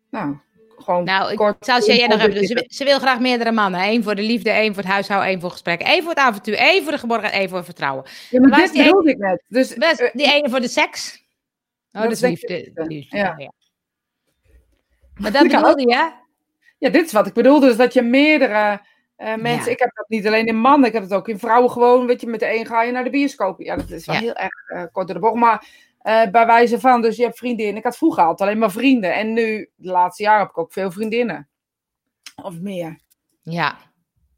[0.10, 0.38] nou,
[0.78, 1.66] gewoon Nou, ik kort.
[1.66, 2.48] zou Cheyenne nog hebben.
[2.48, 3.82] Ze, ze wil graag meerdere mannen.
[3.82, 5.88] Eén voor de liefde, één voor het huishouden, één voor gesprekken.
[5.88, 8.06] één voor het avontuur, één voor de geborgenheid, één voor het vertrouwen.
[8.30, 9.44] Ja, maar waar is dit die bedoelde ik net.
[9.48, 11.24] Dus, Best, die ene voor de seks.
[11.92, 12.72] Oh, dat, is liefde.
[12.74, 13.36] liefde, ja.
[13.38, 13.52] ja.
[15.20, 16.12] Maar dat bedoelde je?
[16.78, 17.68] ja, dit is wat ik bedoelde.
[17.68, 18.82] Dus dat je meerdere
[19.16, 19.66] eh, mensen...
[19.66, 19.72] Ja.
[19.72, 22.06] Ik heb dat niet alleen in mannen, ik heb het ook in vrouwen gewoon.
[22.06, 23.62] Weet je, met de een ga je naar de bioscoop.
[23.62, 24.22] Ja, dat is wel Ja.
[24.22, 25.36] heel erg eh, kort door de bocht.
[25.36, 25.68] Maar
[26.00, 27.78] eh, bij wijze van, dus je hebt vriendinnen.
[27.78, 29.14] Ik had vroeger altijd alleen maar vrienden.
[29.14, 31.50] En nu, de laatste jaren, heb ik ook veel vriendinnen.
[32.44, 33.00] Of meer.
[33.42, 33.78] Ja.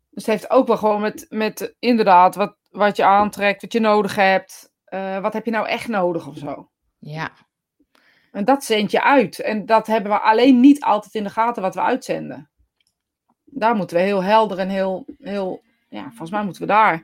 [0.10, 3.80] Dus het heeft ook wel gewoon met, met inderdaad, wat, wat je aantrekt, wat je
[3.80, 4.72] nodig hebt.
[5.22, 6.70] Wat heb je nou echt nodig of zo?
[7.00, 7.32] Ja.
[8.38, 9.40] En dat zend je uit.
[9.40, 12.50] En dat hebben we alleen niet altijd in de gaten wat we uitzenden.
[13.46, 17.04] Daar moeten we heel helder en heel, heel ja, volgens mij moeten we daar,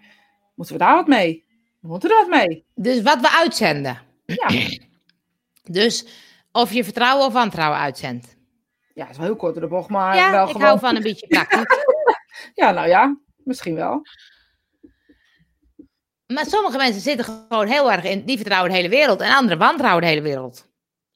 [0.56, 1.46] moeten we daar wat mee.
[1.80, 2.66] We moeten er wat mee.
[2.76, 4.02] Dus wat we uitzenden.
[4.26, 4.48] Ja,
[5.80, 6.08] Dus
[6.52, 8.36] of je vertrouwen of wantrouwen uitzendt.
[8.94, 10.68] ja het is wel heel kort door de bocht, maar ja, wel ik gewoon.
[10.68, 11.66] hou van een beetje praktisch.
[12.54, 14.02] Ja, nou ja, misschien wel.
[16.28, 19.22] maar sommige mensen zitten gewoon heel erg in, die vertrouwen de hele wereld.
[19.22, 20.72] En anderen wantrouwen de hele wereld.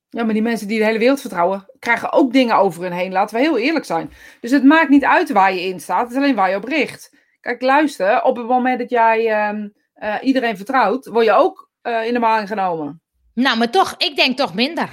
[0.09, 3.11] Ja, maar die mensen die de hele wereld vertrouwen, krijgen ook dingen over hun heen.
[3.11, 4.13] Laten we heel eerlijk zijn.
[4.41, 6.01] Dus het maakt niet uit waar je in staat.
[6.01, 7.15] Het is alleen waar je op richt.
[7.41, 8.23] Kijk, luister.
[8.23, 12.19] Op het moment dat jij ehm, eh, iedereen vertrouwt, word je ook eh, in de
[12.19, 13.01] maling genomen.
[13.33, 14.89] Nou, maar toch, ik denk toch minder.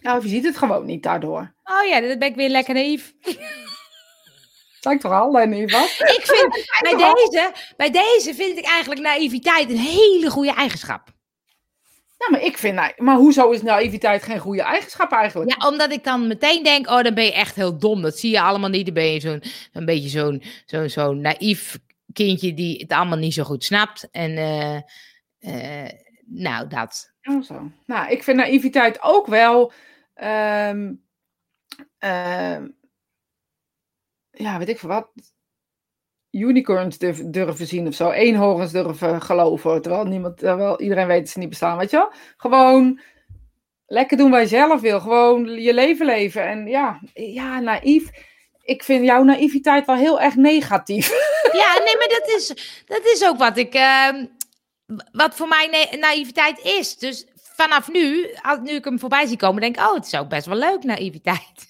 [0.00, 1.54] Nou, je ziet het gewoon niet daardoor.
[1.64, 3.12] Oh ja, dan ben ik weer lekker naïef.
[4.80, 5.90] Lijkt toch alleen niet wat?
[5.98, 11.16] Ik vind, bij deze, bij deze vind ik eigenlijk naïviteit een hele goede eigenschap.
[12.18, 15.50] Ja, maar ik vind, na- maar hoezo is naïviteit geen goede eigenschap eigenlijk?
[15.60, 18.02] Ja, omdat ik dan meteen denk, oh, dan ben je echt heel dom.
[18.02, 18.84] Dat zie je allemaal niet.
[18.84, 19.42] Dan ben je zo'n
[19.72, 21.78] een beetje zo'n zo'n zo'n naïef
[22.12, 24.08] kindje die het allemaal niet zo goed snapt.
[24.10, 24.76] En eh,
[25.84, 25.92] eh,
[26.26, 27.12] nou, dat.
[27.22, 27.70] Oh, zo.
[27.86, 29.72] Nou, ik vind naïviteit ook wel.
[30.14, 30.92] ehm,
[31.98, 32.68] ehm,
[34.30, 35.10] ja, weet ik veel wat.
[36.30, 38.10] Unicorns durven, durven zien of zo.
[38.10, 39.82] Eenhoorns durven geloven.
[39.82, 41.78] Terwijl, niemand, terwijl iedereen weet dat ze niet bestaan.
[41.78, 42.12] Weet je wel?
[42.36, 43.00] Gewoon
[43.86, 45.00] lekker doen wat je zelf wil.
[45.00, 46.46] Gewoon je leven leven.
[46.48, 48.10] En ja, ja, naïef.
[48.62, 51.10] Ik vind jouw naïviteit wel heel erg negatief.
[51.52, 52.46] Ja, nee, maar dat is,
[52.86, 53.74] dat is ook wat ik.
[53.74, 54.26] ehm,
[55.12, 56.96] wat voor mij na- naïviteit is.
[56.96, 60.14] Dus vanaf nu, als, nu ik hem voorbij zie komen, denk ik, oh, het is
[60.18, 61.67] ook best wel leuk, naïviteit.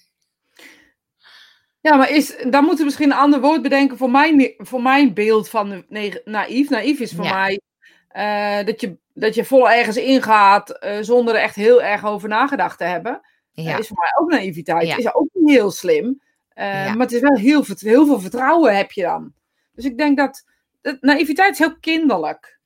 [1.81, 5.13] Ja, maar is, dan moeten we misschien een ander woord bedenken voor mijn, voor mijn
[5.13, 5.85] beeld van
[6.25, 6.69] naïef.
[6.69, 7.33] Naïef is voor Ja.
[7.33, 7.61] mij
[8.07, 12.29] eh, dat, je, dat je vol ergens ingaat eh, zonder er echt heel erg over
[12.29, 13.21] nagedacht te hebben.
[13.51, 14.87] Ja, Dat is voor mij ook naïviteit.
[14.87, 14.97] Ja.
[14.97, 16.21] Is ook niet heel slim.
[16.49, 16.65] Eh.
[16.65, 19.33] Maar het is wel heel, veel vertrouwen heb je dan.
[19.73, 20.45] Dus ik denk dat,
[20.81, 22.59] dat naïviteit is heel kinderlijk.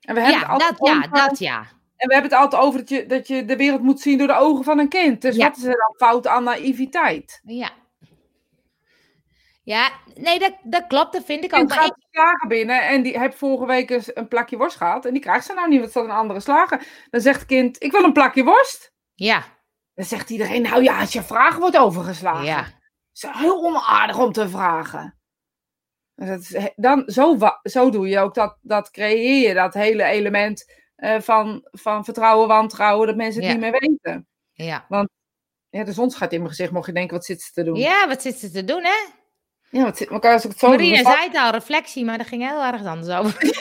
[0.00, 1.66] En we hebben ja, dat, ja, dat ja.
[1.96, 4.26] En we hebben het altijd over dat je, dat je de wereld moet zien door
[4.26, 5.22] de ogen van een kind.
[5.22, 5.46] Dus Ja.
[5.48, 7.40] wat is er dan fout aan naïviteit?
[7.44, 7.70] Ja.
[9.62, 11.68] Ja, nee, dat, dat klopt, dat vind ik ook.
[11.68, 15.04] Maar gaat ik, slager binnen en die heeft vorige week eens een plakje worst gehad.
[15.06, 16.86] En die krijgt ze nou niet, want het staat een andere slager.
[17.10, 18.92] Dan zegt het kind, ik wil een plakje worst.
[19.14, 19.44] ja,
[19.94, 22.44] Dan zegt iedereen, nou ja, als je vraag wordt overgeslagen.
[22.44, 22.72] ja, Het
[23.12, 25.18] is heel onaardig om te vragen.
[26.14, 30.04] En Dat is, dan, zo, zo doe je ook dat, dat creëer je dat hele
[30.04, 33.56] element eh, van, van vertrouwen, wantrouwen, dat mensen het Ja.
[33.58, 34.26] niet meer weten.
[34.52, 34.86] ja.
[35.70, 37.74] Ja, de zon schijnt in mijn gezicht, mocht je denken, wat zit ze te doen?
[37.76, 38.96] Ja, wat zit ze te doen, hè?
[39.70, 42.26] Ja, wat zit, elkaar als ik het zo Marina zei het al, reflectie, maar dat
[42.26, 43.36] ging heel erg anders over.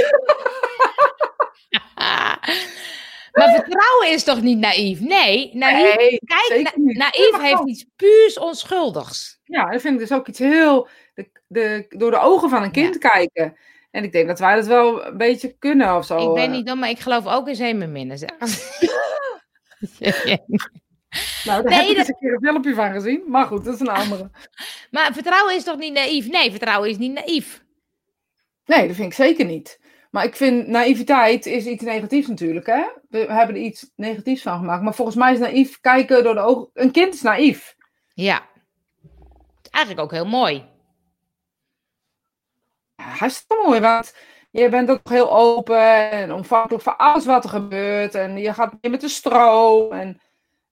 [3.32, 5.00] maar vertrouwen is toch niet naïef?
[5.00, 9.40] Nee, naïef, Nee, kijk, na- naïef Maar heeft iets puurs onschuldigs.
[9.44, 10.88] Ja, dat vind ik dus ook iets heel.
[11.14, 13.58] De, de, door de ogen van een kind kijken.
[13.94, 16.30] En ik denk dat wij dat wel een beetje kunnen of zo.
[16.30, 16.52] ik ben eh.
[16.52, 18.18] niet dom, maar ik geloof ook in zeemerminnen.
[21.46, 23.24] Nou, daar Nee, heb ik dat- eens een keer een filmpje van gezien.
[23.28, 24.30] Maar goed, dat is een andere.
[24.92, 26.28] maar vertrouwen is toch niet naïef?
[26.30, 27.64] Nee, vertrouwen is niet naïef.
[28.66, 29.80] Nee, dat vind ik zeker niet.
[30.12, 32.66] Maar ik vind naïviteit is iets negatiefs natuurlijk.
[32.66, 32.84] Hè?
[33.10, 34.84] We hebben er iets negatiefs van gemaakt.
[34.84, 36.70] Maar volgens mij is naïef kijken door de ogen.
[36.74, 37.76] Een kind is naïef.
[38.14, 38.42] Ja.
[39.72, 40.66] Eigenlijk ook heel mooi.
[43.04, 43.80] Hartstikke mooi.
[43.80, 44.16] Want
[44.52, 48.16] je bent ook heel open en ontvankelijk voor alles wat er gebeurt.
[48.16, 49.92] En je gaat mee met de stroom.
[49.92, 50.22] En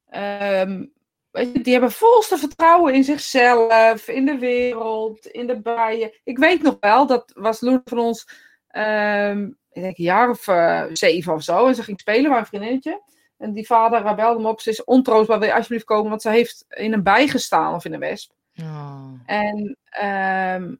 [0.09, 0.85] ehm,
[1.31, 6.13] weet je, die hebben volste vertrouwen in zichzelf, in de wereld, in de bijen.
[6.23, 8.27] Ik weet nog wel, dat was Loen van ons,
[8.67, 11.67] ehm, ik denk een jaar of eh, zeven of zo.
[11.67, 13.01] En ze ging spelen bij een vriendinnetje.
[13.37, 14.61] En die vader belde hem op.
[14.61, 16.09] Ze is ontroostbaar, wil je alsjeblieft komen?
[16.09, 18.31] Want ze heeft in een bij gestaan of in een wesp.
[18.61, 19.13] Oh.
[19.25, 20.75] En ehm,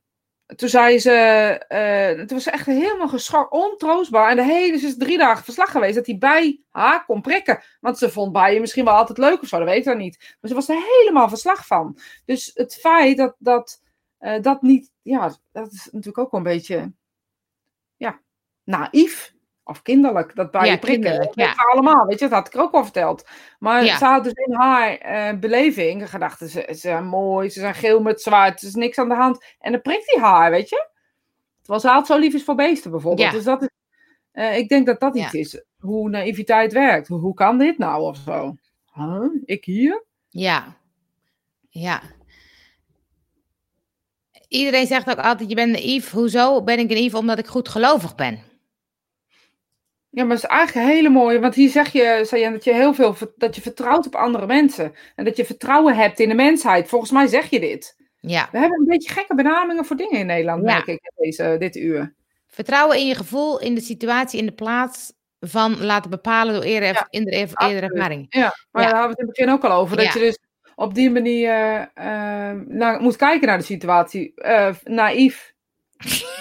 [0.55, 1.11] toen zei ze,
[1.67, 4.29] eh, toen was echt helemaal geschokt, ontroostbaar.
[4.29, 7.63] En de hele, ze is drie dagen verslag geweest dat hij bij haar kon prikken.
[7.79, 10.17] Want ze vond bijen misschien wel altijd leuk of zo, dat weet ik niet.
[10.19, 11.97] Maar ze was er helemaal verslag van.
[12.25, 13.81] Dus het feit dat dat,
[14.17, 16.91] eh, dat niet, ja, dat is natuurlijk ook een beetje,
[17.95, 18.21] ja,
[18.63, 19.33] naïef.
[19.71, 21.01] Of kinderlijk, dat bijen Ja, prikken.
[21.01, 21.53] kinderlijk, Dat ja.
[21.53, 23.27] we allemaal, weet je, dat had ik ook al verteld.
[23.59, 23.97] Maar Ja.
[23.97, 28.01] ze had dus in haar eh, beleving gedacht, ze, ze zijn mooi, ze zijn geel
[28.01, 29.45] met zwart, er is niks aan de hand.
[29.59, 30.89] En dan prikt hij haar, weet je.
[31.59, 33.31] Terwijl ze altijd zo lief is voor beesten bijvoorbeeld.
[33.31, 33.69] Dus dat is,
[34.31, 37.07] eh, ik denk dat dat iets is, hoe naïviteit werkt.
[37.07, 38.55] Hoe, hoe kan dit nou of zo?
[38.93, 39.25] Huh?
[39.45, 40.03] Ik hier?
[40.29, 40.75] Ja.
[41.69, 42.01] Ja.
[44.47, 46.11] Iedereen zegt ook altijd, je bent naïef.
[46.11, 47.13] Hoezo ben ik naïef?
[47.15, 48.39] Omdat ik goed gelovig ben.
[50.13, 52.73] Ja, maar het is eigenlijk een hele mooie, want hier zeg je, Sajan, dat je
[52.73, 54.93] heel veel, dat je vertrouwt op andere mensen.
[55.15, 56.87] En dat je vertrouwen hebt in de mensheid.
[56.89, 57.95] Volgens mij zeg je dit.
[58.19, 58.47] Ja.
[58.51, 60.73] We hebben een beetje gekke benamingen voor dingen in Nederland, Ja.
[60.73, 62.13] merk ik, in deze, dit uur.
[62.47, 66.93] Vertrouwen in je gevoel, in de situatie, in de plaats van laten bepalen door eerder,
[66.93, 67.81] Ja, eerder, eerder absoluut.
[67.81, 68.25] ervaring.
[68.29, 68.89] Ja, maar Ja.
[68.89, 69.97] daar hadden we het in het begin ook al over.
[69.97, 70.37] Dat je dus
[70.75, 71.51] op die manier
[71.93, 72.05] eh,
[72.67, 74.31] naar, moet kijken naar de situatie.
[74.35, 75.53] Eh, naïef.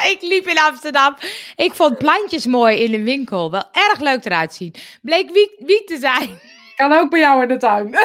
[0.12, 1.16] Ik liep in Amsterdam.
[1.56, 3.50] Ik vond plantjes mooi in een winkel.
[3.50, 4.74] Wel erg leuk eruit zien.
[5.02, 6.38] Bleek wiet, wiet te zijn.
[6.76, 7.94] Kan ook bij jou in de tuin.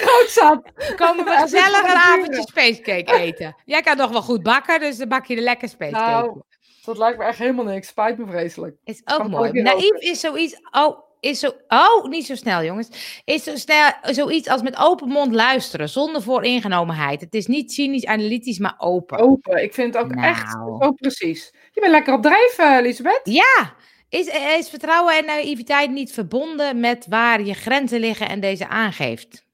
[0.00, 0.62] Groot zat.
[0.96, 3.56] Komen we gezellig een avondje spacecake eten.
[3.64, 6.22] Jij kan nog wel goed bakken, dus dan bak je de lekker spacecake.
[6.26, 6.40] Nou,
[6.84, 7.88] dat lijkt me echt helemaal niks.
[7.88, 8.76] Spijt me vreselijk.
[8.84, 9.62] Is ook Kan mooi.
[9.62, 10.60] Naïef is zoiets.
[10.70, 11.52] Oh, is zo.
[11.68, 13.20] Oh, niet zo snel, jongens.
[13.24, 17.20] Is zo snel, zoiets als met open mond luisteren, zonder vooringenomenheid.
[17.20, 19.18] Het is niet cynisch, analytisch, maar open.
[19.18, 19.62] Open.
[19.62, 20.84] Ik vind het ook echt Nou.
[20.84, 21.54] zo precies.
[21.72, 23.20] Je bent lekker op drijf, eh, Elisabeth.
[23.24, 23.74] Ja.
[24.08, 24.26] Is,
[24.58, 29.44] is vertrouwen en naïviteit niet verbonden met waar je grenzen liggen en deze aangeeft?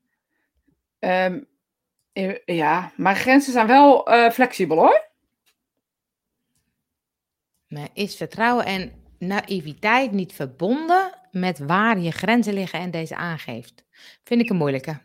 [0.98, 1.40] Ehm,
[2.12, 5.08] eh, ja, maar grenzen zijn wel eh, flexibel hoor.
[7.68, 13.84] Maar is vertrouwen en naïviteit niet verbonden met waar je grenzen liggen en deze aangeeft?
[14.24, 14.98] Vind ik een moeilijke.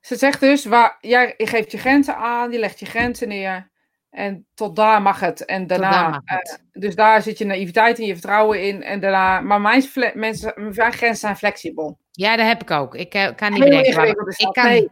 [0.00, 3.70] Ze zegt dus, waar, jij je geeft je grenzen aan, je legt je grenzen neer.
[4.10, 5.44] En tot daar mag het.
[5.44, 6.62] En daarna, daar het.
[6.72, 8.82] eh, dus daar zit je naïviteit in, je vertrouwen in.
[8.82, 11.98] En daarna, maar mijn, mensen, mijn grenzen zijn flexibel.
[12.10, 12.94] Ja, dat heb ik ook.
[12.94, 13.94] Ik eh, kan niet bedenken.
[13.94, 14.52] waar- ik dat.
[14.52, 14.88] kan Nee.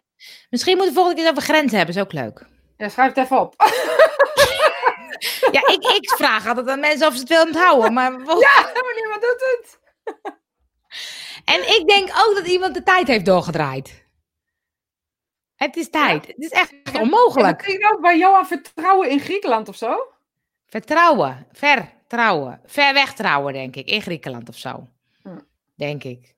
[0.51, 2.47] Misschien moeten we volgende keer over grenzen hebben, is ook leuk.
[2.76, 3.55] Ja, schrijf het even op.
[5.53, 7.93] Ja, ik, ik vraag altijd aan mensen of ze het willen onthouden.
[7.93, 8.11] Maar
[8.47, 9.78] ja, maar niemand doet het.
[11.44, 14.09] En ik denk ook dat iemand de tijd heeft doorgedraaid.
[15.55, 16.26] Het is tijd.
[16.26, 17.59] Het is echt Ja, onmogelijk.
[17.59, 20.12] Dat ging ook bij Johan vertrouwen in Griekenland of zo.
[20.66, 21.46] Vertrouwen.
[21.53, 22.61] Vertrouwen.
[22.66, 23.88] Ver weg trouwen, denk ik.
[23.88, 24.88] In Griekenland of zo.
[25.76, 26.34] Denk ik.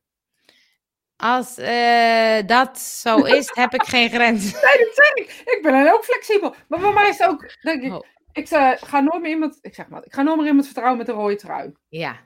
[1.16, 4.42] Als eh, dat zo is, heb ik geen grens.
[4.52, 5.42] Nee, dat zeg ik.
[5.44, 6.54] Ik ben dan ook flexibel.
[6.68, 8.06] Maar bij mij is het ook, denk ik, Oh.
[8.32, 10.98] ik eh, ga nooit meer iemand, ik zeg maar, ik ga nooit meer iemand vertrouwen
[10.98, 11.72] met een rode trui.
[11.88, 12.16] Ja.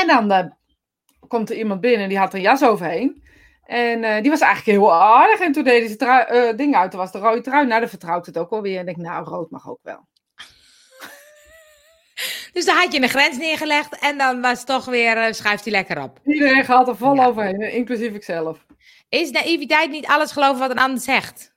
[0.00, 0.44] En dan eh,
[1.28, 3.22] komt er iemand binnen, die had een jas overheen.
[3.64, 5.40] En eh, die was eigenlijk heel aardig.
[5.40, 6.90] En toen deed hij zijn trui- eh, ding uit.
[6.90, 7.66] Toen was de rode trui.
[7.66, 8.78] Nou, dan vertrouwt het ook alweer.
[8.78, 10.06] En ik denk, nou, rood mag ook wel.
[12.52, 16.02] Dus dan had je een grens neergelegd en dan was toch weer, schuift hij lekker
[16.02, 16.18] op.
[16.24, 17.26] Iedereen gaat er vol Ja.
[17.26, 18.66] overheen, inclusief ikzelf.
[19.08, 21.53] Is naïviteit niet alles geloven wat een ander zegt?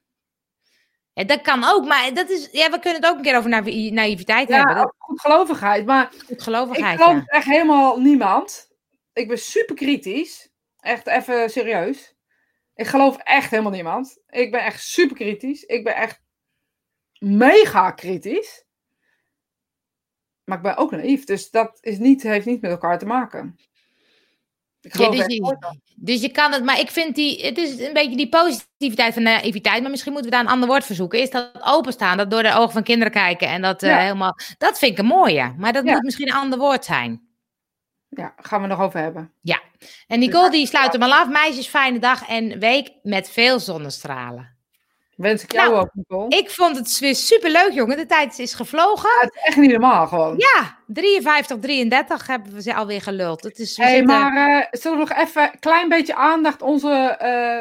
[1.18, 3.50] Ja, dat kan ook, maar dat is, ja, we kunnen het ook een keer over
[3.50, 4.70] naï- naïviteit hebben.
[4.70, 5.86] Ja, Dat ook goedgelovigheid.
[5.86, 7.26] Maar is ik goedgelovigheid, geloof ja.
[7.26, 8.70] echt helemaal niemand.
[9.14, 10.50] Ik ben super kritisch.
[10.80, 12.16] Echt even serieus.
[12.76, 14.20] Ik geloof echt helemaal niemand.
[14.28, 15.64] Ik ben echt super kritisch.
[15.64, 16.22] Ik ben echt
[17.20, 18.66] mega kritisch.
[20.44, 21.24] Maar ik ben ook naïef.
[21.24, 23.56] Dus dat is niet, heeft niet met elkaar te maken.
[24.82, 25.58] Ja, dus, je,
[25.96, 29.24] dus je kan het, maar ik vind die, het is een beetje die positiviteit van
[29.24, 31.20] naïviteit, maar misschien moeten we daar een ander woord voor zoeken.
[31.20, 33.98] Is dat openstaan, dat door de ogen van kinderen kijken en dat eh, Ja.
[34.00, 35.94] helemaal, dat vind ik een mooie, maar dat Ja.
[35.94, 37.22] moet misschien een ander woord zijn.
[38.10, 39.32] Ja, gaan we nog over hebben.
[40.08, 44.57] En Nicole die sluit hem al af, meisjes fijne dag en week met veel zonnestralen.
[45.18, 46.28] Wens ik jou Nou, ook, Nicole.
[46.38, 49.10] Ik vond het weer superleuk jongen, de tijd is gevlogen.
[49.10, 50.38] Ja, het is echt niet normaal gewoon.
[50.38, 53.44] Ja, 53, 33 hebben we ze alweer geluld.
[53.44, 56.90] Het is, hey, zitten- maar eh, zullen we nog even een klein beetje aandacht onze
[57.20, 57.60] eh,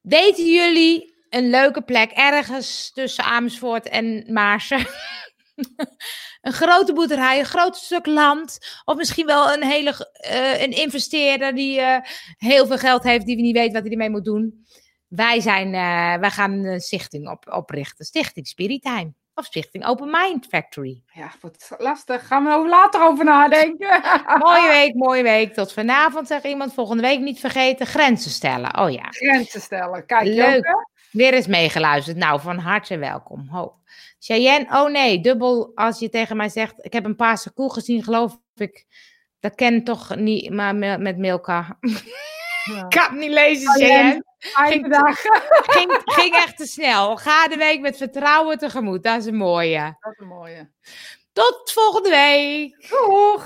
[0.00, 4.78] Weten jullie een leuke plek ergens tussen Amersfoort en Maarsen?
[6.40, 8.58] een grote boerderij, een groot stuk land.
[8.84, 11.98] Of misschien wel een hele eh, een investeerder die eh,
[12.36, 14.66] heel veel geld heeft, die we niet weten wat hij ermee moet doen.
[15.08, 18.04] Wij, zijn, eh, wij gaan een stichting op, oprichten.
[18.04, 19.12] Stichting Spirit Time.
[19.38, 21.02] Of Stichting Open Mind Factory.
[21.12, 22.26] Ja, wat lastig.
[22.26, 24.02] Gaan we over later over nadenken.
[24.44, 25.54] Mooie week, mooie week.
[25.54, 26.74] Tot vanavond, zegt iemand.
[26.74, 28.78] Volgende week niet vergeten grenzen stellen.
[28.78, 30.06] Oh ja, Grenzen stellen.
[30.06, 30.54] Kijk, Leuk.
[30.54, 30.86] Joke.
[31.10, 32.16] weer eens meegeluisterd.
[32.16, 33.48] Nou, van harte welkom.
[33.50, 33.74] Ho.
[34.18, 36.74] Cheyenne, oh nee, dubbel als je tegen mij zegt...
[36.84, 38.86] Ik heb een paarse koe gezien, geloof ik.
[39.40, 41.78] Dat ken toch niet, maar me- met Milka.
[42.76, 44.24] Ik kan het niet lezen.
[44.38, 45.42] Fijne dagen.
[45.74, 47.16] Ging, ging echt te snel.
[47.16, 49.02] Ga de week met vertrouwen tegemoet.
[49.02, 49.96] Dat is een mooie.
[50.00, 50.70] Dat is een mooie.
[51.32, 52.88] Tot volgende week.
[52.88, 53.38] Doei.